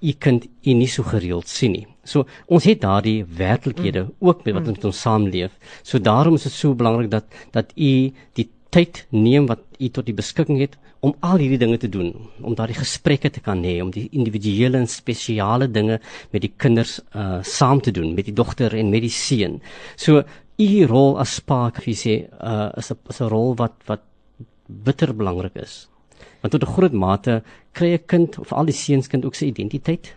u 0.00 0.12
kind 0.12 0.48
u 0.62 0.72
nie 0.72 0.88
so 0.88 1.02
gereeld 1.02 1.48
sien 1.48 1.72
nie. 1.72 1.86
So 2.04 2.26
ons 2.46 2.64
het 2.64 2.80
daardie 2.80 3.24
werklikhede 3.24 4.06
ook 4.20 4.44
met 4.44 4.54
wat 4.54 4.68
ons 4.68 4.76
met 4.76 4.84
ons 4.84 5.00
saamleef. 5.00 5.52
So 5.82 5.98
daarom 5.98 6.34
is 6.34 6.46
dit 6.48 6.52
so 6.52 6.74
belangrik 6.74 7.10
dat 7.10 7.24
dat 7.52 7.72
u 7.76 8.12
die 8.34 8.48
tyd 8.74 9.06
neem 9.10 9.46
wat 9.46 9.62
u 9.78 9.88
tot 9.88 10.06
die 10.06 10.16
beskikking 10.16 10.58
het 10.60 10.76
om 11.04 11.12
al 11.20 11.42
hierdie 11.42 11.60
dinge 11.60 11.76
te 11.78 11.90
doen, 11.92 12.14
om 12.40 12.54
daardie 12.56 12.78
gesprekke 12.78 13.30
te 13.30 13.42
kan 13.44 13.60
hê, 13.64 13.76
om 13.84 13.90
die 13.92 14.06
individuele 14.16 14.80
en 14.80 14.88
spesiale 14.88 15.68
dinge 15.68 15.98
met 16.32 16.44
die 16.46 16.52
kinders 16.56 16.98
uh 17.12 17.42
saam 17.44 17.82
te 17.84 17.92
doen, 17.92 18.14
met 18.16 18.30
die 18.30 18.36
dogter 18.36 18.74
en 18.78 18.92
met 18.92 19.04
die 19.04 19.12
seun. 19.12 19.60
So 20.00 20.24
u 20.56 20.68
rol 20.88 21.18
as 21.20 21.36
pa, 21.44 21.66
ek 21.68 21.82
wil 21.84 21.98
sê, 21.98 22.16
uh 22.40 22.70
is 22.80 22.90
'n 22.90 22.98
is 23.10 23.20
'n 23.20 23.28
rol 23.28 23.54
wat 23.60 23.76
wat 23.86 24.02
bitter 24.66 25.12
belangrik 25.12 25.56
is. 25.56 25.88
Want 26.40 26.52
tot 26.52 26.64
'n 26.64 26.74
groot 26.76 26.92
mate 26.92 27.42
kry 27.72 27.92
'n 27.94 28.06
kind 28.06 28.38
of 28.38 28.52
al 28.52 28.64
die 28.64 28.80
seunskind 28.84 29.24
ook 29.24 29.34
sy 29.34 29.46
identiteit 29.46 30.14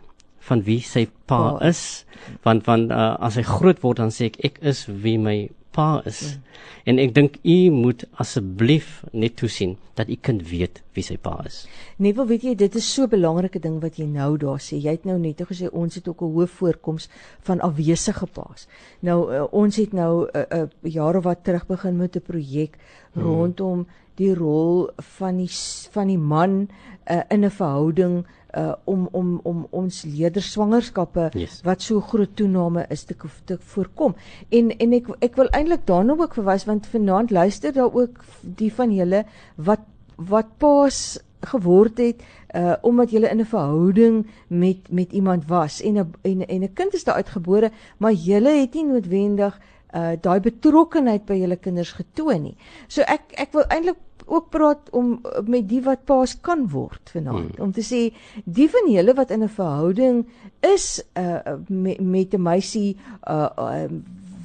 van 0.48 0.64
wie 0.64 0.82
sy 0.82 1.08
pa 1.26 1.58
is 1.68 2.06
want 2.44 2.66
want 2.66 2.92
uh, 2.92 3.16
as 3.20 3.36
hy 3.36 3.46
groot 3.48 3.82
word 3.84 3.98
dan 4.02 4.12
sê 4.12 4.32
ek 4.32 4.40
ek 4.52 4.60
is 4.74 4.86
wie 4.88 5.18
my 5.18 5.38
pa 5.78 6.02
is. 6.10 6.22
Mm. 6.24 6.44
En 6.90 7.00
ek 7.04 7.12
dink 7.14 7.36
u 7.46 7.58
moet 7.74 8.06
asseblief 8.22 9.04
net 9.14 9.36
toesien 9.38 9.76
dat 10.00 10.10
u 10.10 10.16
kind 10.28 10.42
weet 10.50 10.82
wie 10.98 11.04
sy 11.06 11.18
pa 11.22 11.36
is. 11.46 11.60
Nee, 12.02 12.16
wel 12.18 12.30
weet 12.32 12.48
jy, 12.48 12.54
dit 12.58 12.78
is 12.80 12.88
so 12.94 13.06
'n 13.06 13.14
belangrike 13.14 13.60
ding 13.62 13.78
wat 13.84 14.00
jy 14.02 14.08
nou 14.10 14.38
daar 14.38 14.62
sê. 14.62 14.80
Jy 14.82 14.96
het 14.98 15.06
nou 15.06 15.18
net 15.20 15.42
gesê 15.52 15.70
ons 15.72 15.96
het 15.96 16.08
ook 16.08 16.22
'n 16.22 16.34
hoë 16.34 16.48
voorkoms 16.48 17.10
van 17.42 17.62
afwesige 17.62 18.26
paas. 18.26 18.68
Nou 19.02 19.20
uh, 19.34 19.46
ons 19.52 19.76
het 19.76 19.94
nou 19.94 20.26
'n 20.26 20.38
uh, 20.38 20.62
uh, 20.62 20.68
jare 20.82 21.22
wat 21.22 21.44
terug 21.44 21.68
begin 21.68 21.98
met 21.98 22.16
'n 22.16 22.22
projek 22.22 22.78
hmm. 23.14 23.24
rondom 23.24 23.88
die 24.16 24.34
rol 24.34 24.90
van 24.98 25.38
die 25.38 25.52
van 25.92 26.08
die 26.08 26.18
man 26.18 26.70
uh, 27.06 27.22
in 27.30 27.46
'n 27.46 27.52
verhouding 27.52 28.26
uh 28.56 28.74
om 28.84 29.08
om 29.12 29.40
om 29.44 29.68
ons 29.70 30.04
leederswangerskappe 30.04 31.30
yes. 31.34 31.60
wat 31.64 31.82
so 31.82 32.00
groot 32.00 32.36
toename 32.36 32.86
is 32.90 33.04
te 33.04 33.16
te 33.46 33.58
voorkom. 33.60 34.16
En 34.50 34.72
en 34.78 34.94
ek 34.94 35.10
ek 35.20 35.36
wil 35.36 35.52
eintlik 35.52 35.86
daarna 35.86 36.16
ook 36.16 36.34
verwys 36.34 36.66
want 36.66 36.88
vanaand 36.88 37.32
luister 37.32 37.74
daar 37.74 37.94
ook 37.94 38.24
die 38.42 38.74
van 38.74 38.94
julle 38.94 39.26
wat 39.56 39.84
wat 40.16 40.58
paas 40.58 41.20
geword 41.52 41.98
het 41.98 42.24
uh 42.56 42.76
omdat 42.82 43.12
jy 43.12 43.22
in 43.28 43.40
'n 43.42 43.46
verhouding 43.46 44.28
met 44.48 44.92
met 44.92 45.12
iemand 45.12 45.48
was 45.48 45.82
en 45.82 46.00
'n 46.00 46.14
en 46.22 46.48
en 46.48 46.64
'n 46.64 46.74
kind 46.74 46.94
is 46.94 47.04
daar 47.04 47.16
uitgebore, 47.16 47.72
maar 47.98 48.14
jy 48.14 48.42
het 48.44 48.74
nie 48.74 48.86
noodwendig 48.86 49.60
uh 49.94 50.16
daai 50.22 50.40
betrokkenheid 50.40 51.26
by 51.26 51.34
julle 51.34 51.56
kinders 51.56 51.92
getoon 51.92 52.42
nie. 52.42 52.58
So 52.88 53.02
ek 53.02 53.22
ek 53.36 53.52
wil 53.52 53.64
eintlik 53.68 53.98
ook 54.28 54.50
praat 54.50 54.90
om 54.92 55.22
met 55.46 55.68
die 55.70 55.82
wat 55.84 56.04
paas 56.06 56.36
kan 56.42 56.68
word 56.70 57.12
vanaand 57.16 57.56
hmm. 57.56 57.64
om 57.64 57.72
te 57.72 57.84
sê 57.86 58.02
die 58.44 58.68
van 58.72 58.92
julle 58.92 59.16
wat 59.18 59.32
in 59.32 59.44
'n 59.44 59.50
verhouding 59.50 60.28
is 60.60 61.04
uh, 61.18 61.56
met, 61.68 62.00
met 62.00 62.34
'n 62.34 62.42
meisie 62.42 62.98
uh, 63.24 63.50
uh, 63.58 63.90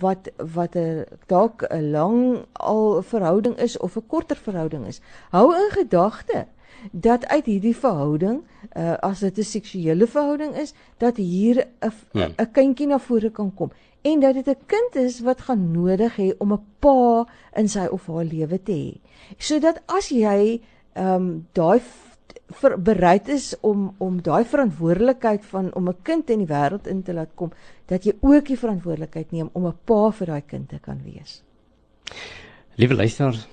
wat 0.01 0.31
wat 0.55 0.77
'n 0.77 1.05
dalk 1.27 1.67
'n 1.69 1.91
lang 1.91 2.45
al 2.53 3.03
verhouding 3.03 3.57
is 3.59 3.79
of 3.79 3.97
'n 3.97 4.07
korter 4.07 4.37
verhouding 4.37 4.87
is 4.87 5.01
hou 5.31 5.55
in 5.55 5.71
gedagte 5.71 6.47
dat 6.91 7.27
uit 7.27 7.47
hierdie 7.47 7.77
verhouding 7.77 8.43
uh, 8.77 8.95
as 8.99 9.19
dit 9.21 9.39
'n 9.39 9.43
seksuele 9.43 10.07
verhouding 10.07 10.55
is 10.55 10.75
dat 10.97 11.17
hier 11.17 11.67
'n 11.81 11.93
'n 12.13 12.35
hmm. 12.37 12.53
kindjie 12.53 12.87
na 12.87 12.99
vore 12.99 13.31
kan 13.31 13.55
kom 13.55 13.71
en 14.03 14.21
dat 14.21 14.35
dit 14.35 14.49
'n 14.49 14.67
kind 14.67 14.95
is 14.95 15.21
wat 15.21 15.41
gaan 15.41 15.71
nodig 15.71 16.17
hê 16.17 16.35
om 16.39 16.53
'n 16.53 16.65
pa 16.79 17.27
in 17.57 17.69
sy 17.69 17.87
of 17.87 18.07
haar 18.07 18.25
lewe 18.25 18.63
te 18.63 18.73
hê. 18.73 19.01
Sodat 19.39 19.83
as 19.87 20.09
jy 20.09 20.61
ehm 20.95 21.15
um, 21.15 21.47
daai 21.53 21.81
bereid 22.79 23.29
is 23.29 23.55
om 23.61 23.95
om 23.99 24.23
daai 24.23 24.45
verantwoordelikheid 24.45 25.45
van 25.45 25.75
om 25.75 25.89
'n 25.89 26.03
kind 26.03 26.31
in 26.31 26.39
die 26.39 26.55
wêreld 26.55 26.87
in 26.87 27.03
te 27.03 27.13
laat 27.13 27.31
kom, 27.35 27.53
dat 27.87 28.05
jy 28.05 28.13
ook 28.21 28.47
die 28.47 28.59
verantwoordelikheid 28.59 29.31
neem 29.31 29.49
om 29.53 29.67
'n 29.67 29.79
pa 29.85 30.11
vir 30.11 30.27
daai 30.27 30.43
kind 30.47 30.69
te 30.69 30.79
kan 30.79 31.03
wees. 31.05 31.43
Liewe 32.75 32.95
luisteraars, 32.95 33.49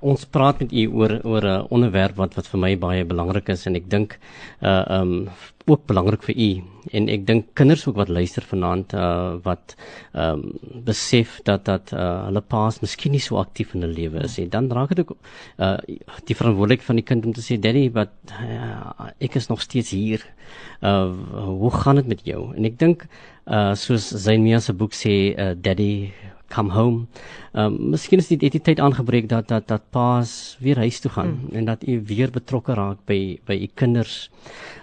ons 0.00 0.24
praat 0.24 0.60
met 0.62 0.72
u 0.72 0.86
oor 1.00 1.20
oor 1.24 1.44
'n 1.44 1.66
onderwerp 1.70 2.16
wat 2.16 2.34
wat 2.34 2.46
vir 2.46 2.60
my 2.60 2.76
baie 2.76 3.04
belangrik 3.04 3.48
is 3.48 3.66
en 3.66 3.76
ek 3.76 3.90
dink 3.90 4.18
uh 4.62 4.84
um 5.00 5.28
ook 5.66 5.86
belangrik 5.86 6.22
vir 6.22 6.36
u. 6.36 6.62
En 6.90 7.08
ek 7.08 7.26
dink 7.26 7.46
kinders 7.54 7.86
ook 7.86 7.96
wat 7.96 8.08
luister 8.08 8.42
vanaand 8.42 8.92
uh 8.92 9.36
wat 9.44 9.76
um 10.14 10.42
besef 10.84 11.40
dat 11.44 11.64
dat 11.64 11.92
uh 11.92 12.24
hulle 12.26 12.40
paas 12.40 12.80
miskien 12.80 13.12
nie 13.12 13.20
so 13.20 13.36
aktief 13.36 13.74
in 13.74 13.82
hulle 13.82 13.94
lewe 13.94 14.24
is 14.24 14.38
nie. 14.38 14.48
Dan 14.48 14.70
raak 14.70 14.94
dit 14.94 15.00
ook 15.00 15.16
uh 15.58 15.76
die 16.24 16.36
verantwoordelikheid 16.36 16.86
van 16.86 16.96
die 16.96 17.04
kind 17.04 17.26
om 17.26 17.32
te 17.32 17.44
sê 17.44 17.58
daddy 17.58 17.90
wat 17.92 18.12
uh, 18.40 19.10
ek 19.20 19.36
is 19.36 19.48
nog 19.48 19.60
steeds 19.60 19.90
hier. 19.90 20.24
Uh 20.82 21.12
hoe 21.60 21.70
gaan 21.70 21.96
dit 21.96 22.06
met 22.06 22.24
jou? 22.24 22.54
En 22.56 22.64
ek 22.64 22.78
dink 22.78 23.06
uh 23.46 23.74
soos 23.74 24.10
Zainmia 24.10 24.60
se 24.60 24.72
boek 24.72 24.92
sê 24.92 25.34
uh, 25.36 25.52
daddy 25.54 26.12
come 26.50 26.72
home. 26.74 27.06
Ehm 27.52 27.74
um, 27.74 27.90
miskien 27.94 28.20
is 28.22 28.28
dit 28.30 28.40
die 28.40 28.60
tyd 28.60 28.80
aangebreek 28.82 29.28
dat 29.30 29.48
dat 29.48 29.68
dat 29.68 29.82
paas 29.94 30.56
weer 30.60 30.78
huis 30.78 31.00
toe 31.00 31.10
gaan 31.10 31.32
mm. 31.32 31.56
en 31.56 31.64
dat 31.64 31.86
u 31.88 32.02
weer 32.06 32.30
betrokke 32.30 32.74
raak 32.74 32.98
by 33.06 33.38
by 33.46 33.56
u 33.64 33.68
kinders. 33.74 34.30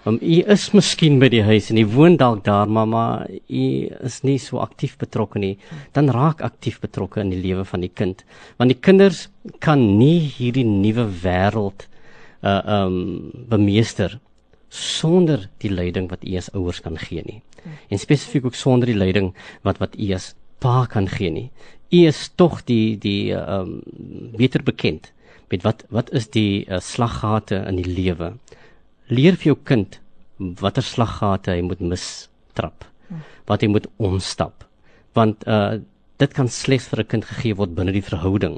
Ehm 0.05 0.15
um, 0.15 0.19
u 0.21 0.41
is 0.55 0.71
miskien 0.71 1.19
by 1.19 1.29
die 1.29 1.43
huis 1.43 1.69
en 1.71 1.77
u 1.77 1.85
woon 1.95 2.17
dalk 2.17 2.43
daar, 2.43 2.69
maar 2.69 2.87
maar 2.87 3.27
u 3.47 3.65
is 4.03 4.21
nie 4.23 4.37
so 4.39 4.57
aktief 4.63 4.97
betrokke 4.97 5.39
nie. 5.39 5.57
Dan 5.91 6.09
raak 6.09 6.41
aktief 6.41 6.79
betrokke 6.79 7.21
in 7.21 7.29
die 7.35 7.41
lewe 7.41 7.65
van 7.65 7.83
die 7.83 7.93
kind. 7.93 8.23
Want 8.57 8.73
die 8.73 8.79
kinders 8.79 9.27
kan 9.59 9.97
nie 9.97 10.19
hierdie 10.37 10.65
nuwe 10.65 11.07
wêreld 11.23 11.87
uh 12.43 12.61
ehm 12.63 12.87
um, 12.87 13.31
bemeester 13.49 14.19
sonder 14.69 15.49
die 15.63 15.71
leiding 15.71 16.09
wat 16.09 16.23
u 16.23 16.35
as 16.37 16.51
ouers 16.53 16.81
kan 16.81 16.97
gee 16.97 17.21
nie. 17.25 17.41
Mm. 17.63 17.71
En 17.89 17.99
spesifiek 17.99 18.45
ook 18.45 18.55
sonder 18.55 18.87
die 18.87 18.97
leiding 18.97 19.33
wat 19.63 19.77
wat 19.77 19.95
u 19.99 20.11
as 20.13 20.35
pa 20.59 20.85
kan 20.85 21.07
gee 21.07 21.31
nie. 21.31 21.49
U 21.91 21.99
is 22.07 22.27
tog 22.35 22.63
die 22.67 22.97
die 22.99 23.33
ehm 23.35 23.77
um, 23.77 24.31
beter 24.37 24.63
bekend 24.63 25.11
met 25.51 25.63
wat 25.63 25.85
wat 25.89 26.11
is 26.11 26.27
die 26.33 26.65
uh, 26.67 26.79
slaggate 26.79 27.63
in 27.69 27.79
die 27.79 27.87
lewe. 27.87 28.33
Leer 29.07 29.37
vir 29.39 29.53
jou 29.53 29.59
kind 29.63 29.99
watter 30.37 30.83
slaggate 30.83 31.55
hy 31.55 31.61
moet 31.61 31.79
mistrap. 31.81 32.85
Wat 33.47 33.61
hy 33.63 33.69
moet 33.71 33.87
omstap. 33.97 34.65
Want 35.13 35.47
uh 35.47 35.79
dit 36.17 36.31
kan 36.33 36.47
slegs 36.49 36.87
vir 36.89 36.99
'n 37.03 37.07
kind 37.07 37.25
gegee 37.25 37.55
word 37.55 37.75
binne 37.77 37.93
die 37.93 38.01
verhouding. 38.01 38.57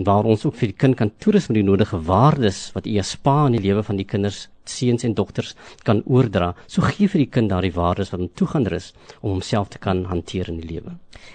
En 0.00 0.06
waar 0.08 0.24
ons 0.24 0.46
ook 0.46 0.54
vir 0.56 0.70
die 0.70 0.78
kind 0.80 0.96
kan 0.96 1.10
toerus 1.20 1.50
met 1.50 1.58
die 1.58 1.66
nodige 1.66 1.98
waardes 2.08 2.70
wat 2.72 2.86
u 2.88 2.94
as 3.02 3.10
pa 3.20 3.34
in 3.50 3.58
die 3.58 3.66
lewe 3.66 3.82
van 3.84 3.98
die 4.00 4.06
kinders 4.08 4.46
seuns 4.64 5.04
en 5.04 5.12
dogters 5.18 5.50
kan 5.84 6.00
oordra. 6.08 6.54
So 6.72 6.80
gee 6.86 7.10
vir 7.12 7.26
die 7.26 7.32
kind 7.34 7.52
daardie 7.52 7.74
waardes 7.74 8.08
wat 8.14 8.22
hom 8.22 8.30
toegaan 8.32 8.64
rus 8.72 8.94
om 9.20 9.34
homself 9.34 9.68
te 9.74 9.80
kan 9.82 10.06
hanteer 10.08 10.48
in 10.48 10.62
die 10.62 10.70
lewe. 10.70 10.94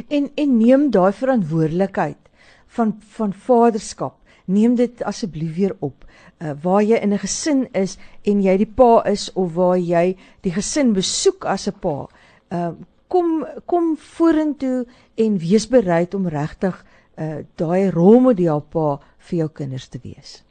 En 0.09 0.31
en 0.33 0.55
neem 0.57 0.87
daai 0.95 1.13
verantwoordelikheid 1.13 2.17
van 2.79 2.95
van 3.19 3.37
vaderskap. 3.45 4.17
Neem 4.49 4.79
dit 4.81 5.05
asseblief 5.05 5.53
weer 5.59 5.77
op. 5.85 6.01
Uh, 6.41 6.57
waar 6.63 6.81
jy 6.81 6.97
in 6.97 7.13
'n 7.13 7.21
gesin 7.21 7.67
is 7.73 7.97
en 8.25 8.41
jy 8.41 8.57
die 8.57 8.71
pa 8.81 9.03
is 9.05 9.29
of 9.33 9.53
waar 9.53 9.77
jy 9.77 10.17
die 10.41 10.51
gesin 10.57 10.93
besoek 10.93 11.45
as 11.45 11.67
'n 11.67 11.77
pa. 11.79 12.09
Uh 12.49 12.73
kom 13.07 13.45
kom 13.65 13.95
vorentoe 13.97 14.85
en 15.15 15.37
wees 15.37 15.67
bereid 15.67 16.13
om 16.13 16.27
regtig 16.27 16.83
uh 17.17 17.43
daai 17.55 17.91
rolmodel 17.91 18.61
pa 18.61 18.99
vir 19.29 19.37
jou 19.37 19.49
kinders 19.61 19.87
te 19.87 19.99
wees. 20.03 20.43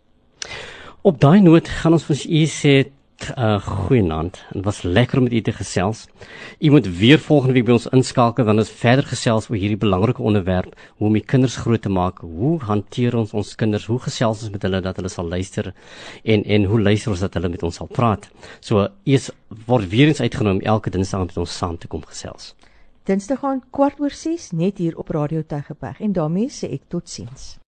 Op 1.03 1.20
daai 1.20 1.40
noot 1.40 1.68
gaan 1.68 1.92
ons 1.92 2.07
vir 2.09 2.22
u 2.24 2.44
sê 2.48 2.77
uh 3.37 3.61
goeienaand. 3.62 4.38
Dit 4.53 4.64
was 4.64 4.83
lekker 4.83 5.18
om 5.18 5.24
met 5.24 5.33
u 5.33 5.40
te 5.40 5.53
gesels. 5.53 6.07
U 6.59 6.70
moet 6.70 6.87
weer 6.98 7.18
volgende 7.18 7.55
week 7.55 7.64
by 7.64 7.77
ons 7.77 7.87
inskakel 7.87 8.44
dan 8.44 8.59
ons 8.59 8.70
verder 8.70 9.07
gesels 9.07 9.48
oor 9.50 9.57
hierdie 9.57 9.79
belangrike 9.81 10.22
onderwerp, 10.22 10.74
hoe 10.96 11.07
om 11.09 11.14
die 11.16 11.24
kinders 11.24 11.57
groot 11.57 11.83
te 11.83 11.88
maak. 11.88 12.18
Hoe 12.18 12.59
hanteer 12.61 13.16
ons 13.16 13.33
ons 13.33 13.55
kinders? 13.55 13.87
Hoe 13.87 14.00
gesels 14.03 14.42
ons 14.42 14.50
met 14.50 14.62
hulle 14.62 14.81
dat 14.85 14.96
hulle 14.96 15.12
sal 15.12 15.29
luister 15.29 15.72
en 16.24 16.44
en 16.44 16.64
hoe 16.64 16.81
luister 16.81 17.14
ons 17.14 17.24
dat 17.24 17.35
hulle 17.35 17.48
met 17.48 17.62
ons 17.62 17.81
sal 17.81 17.87
praat? 17.87 18.29
So 18.61 18.88
eers 19.05 19.31
word 19.66 19.88
weer 19.88 20.11
eens 20.11 20.20
uitgenooi 20.20 20.57
om 20.59 20.64
elke 20.77 20.90
Dinsdag 20.90 21.27
met 21.27 21.37
ons 21.37 21.59
saam 21.59 21.79
te 21.79 21.88
kom 21.88 22.05
gesels. 22.05 22.55
Dinsdag 23.05 23.38
gaan 23.38 23.59
kwart 23.71 23.99
oor 24.01 24.11
6 24.11 24.51
net 24.57 24.79
hier 24.81 24.97
op 24.97 25.09
Radio 25.12 25.43
Tygerberg 25.45 26.01
en 26.01 26.12
daarmee 26.17 26.49
sê 26.49 26.71
ek 26.73 26.87
totsiens. 26.88 27.59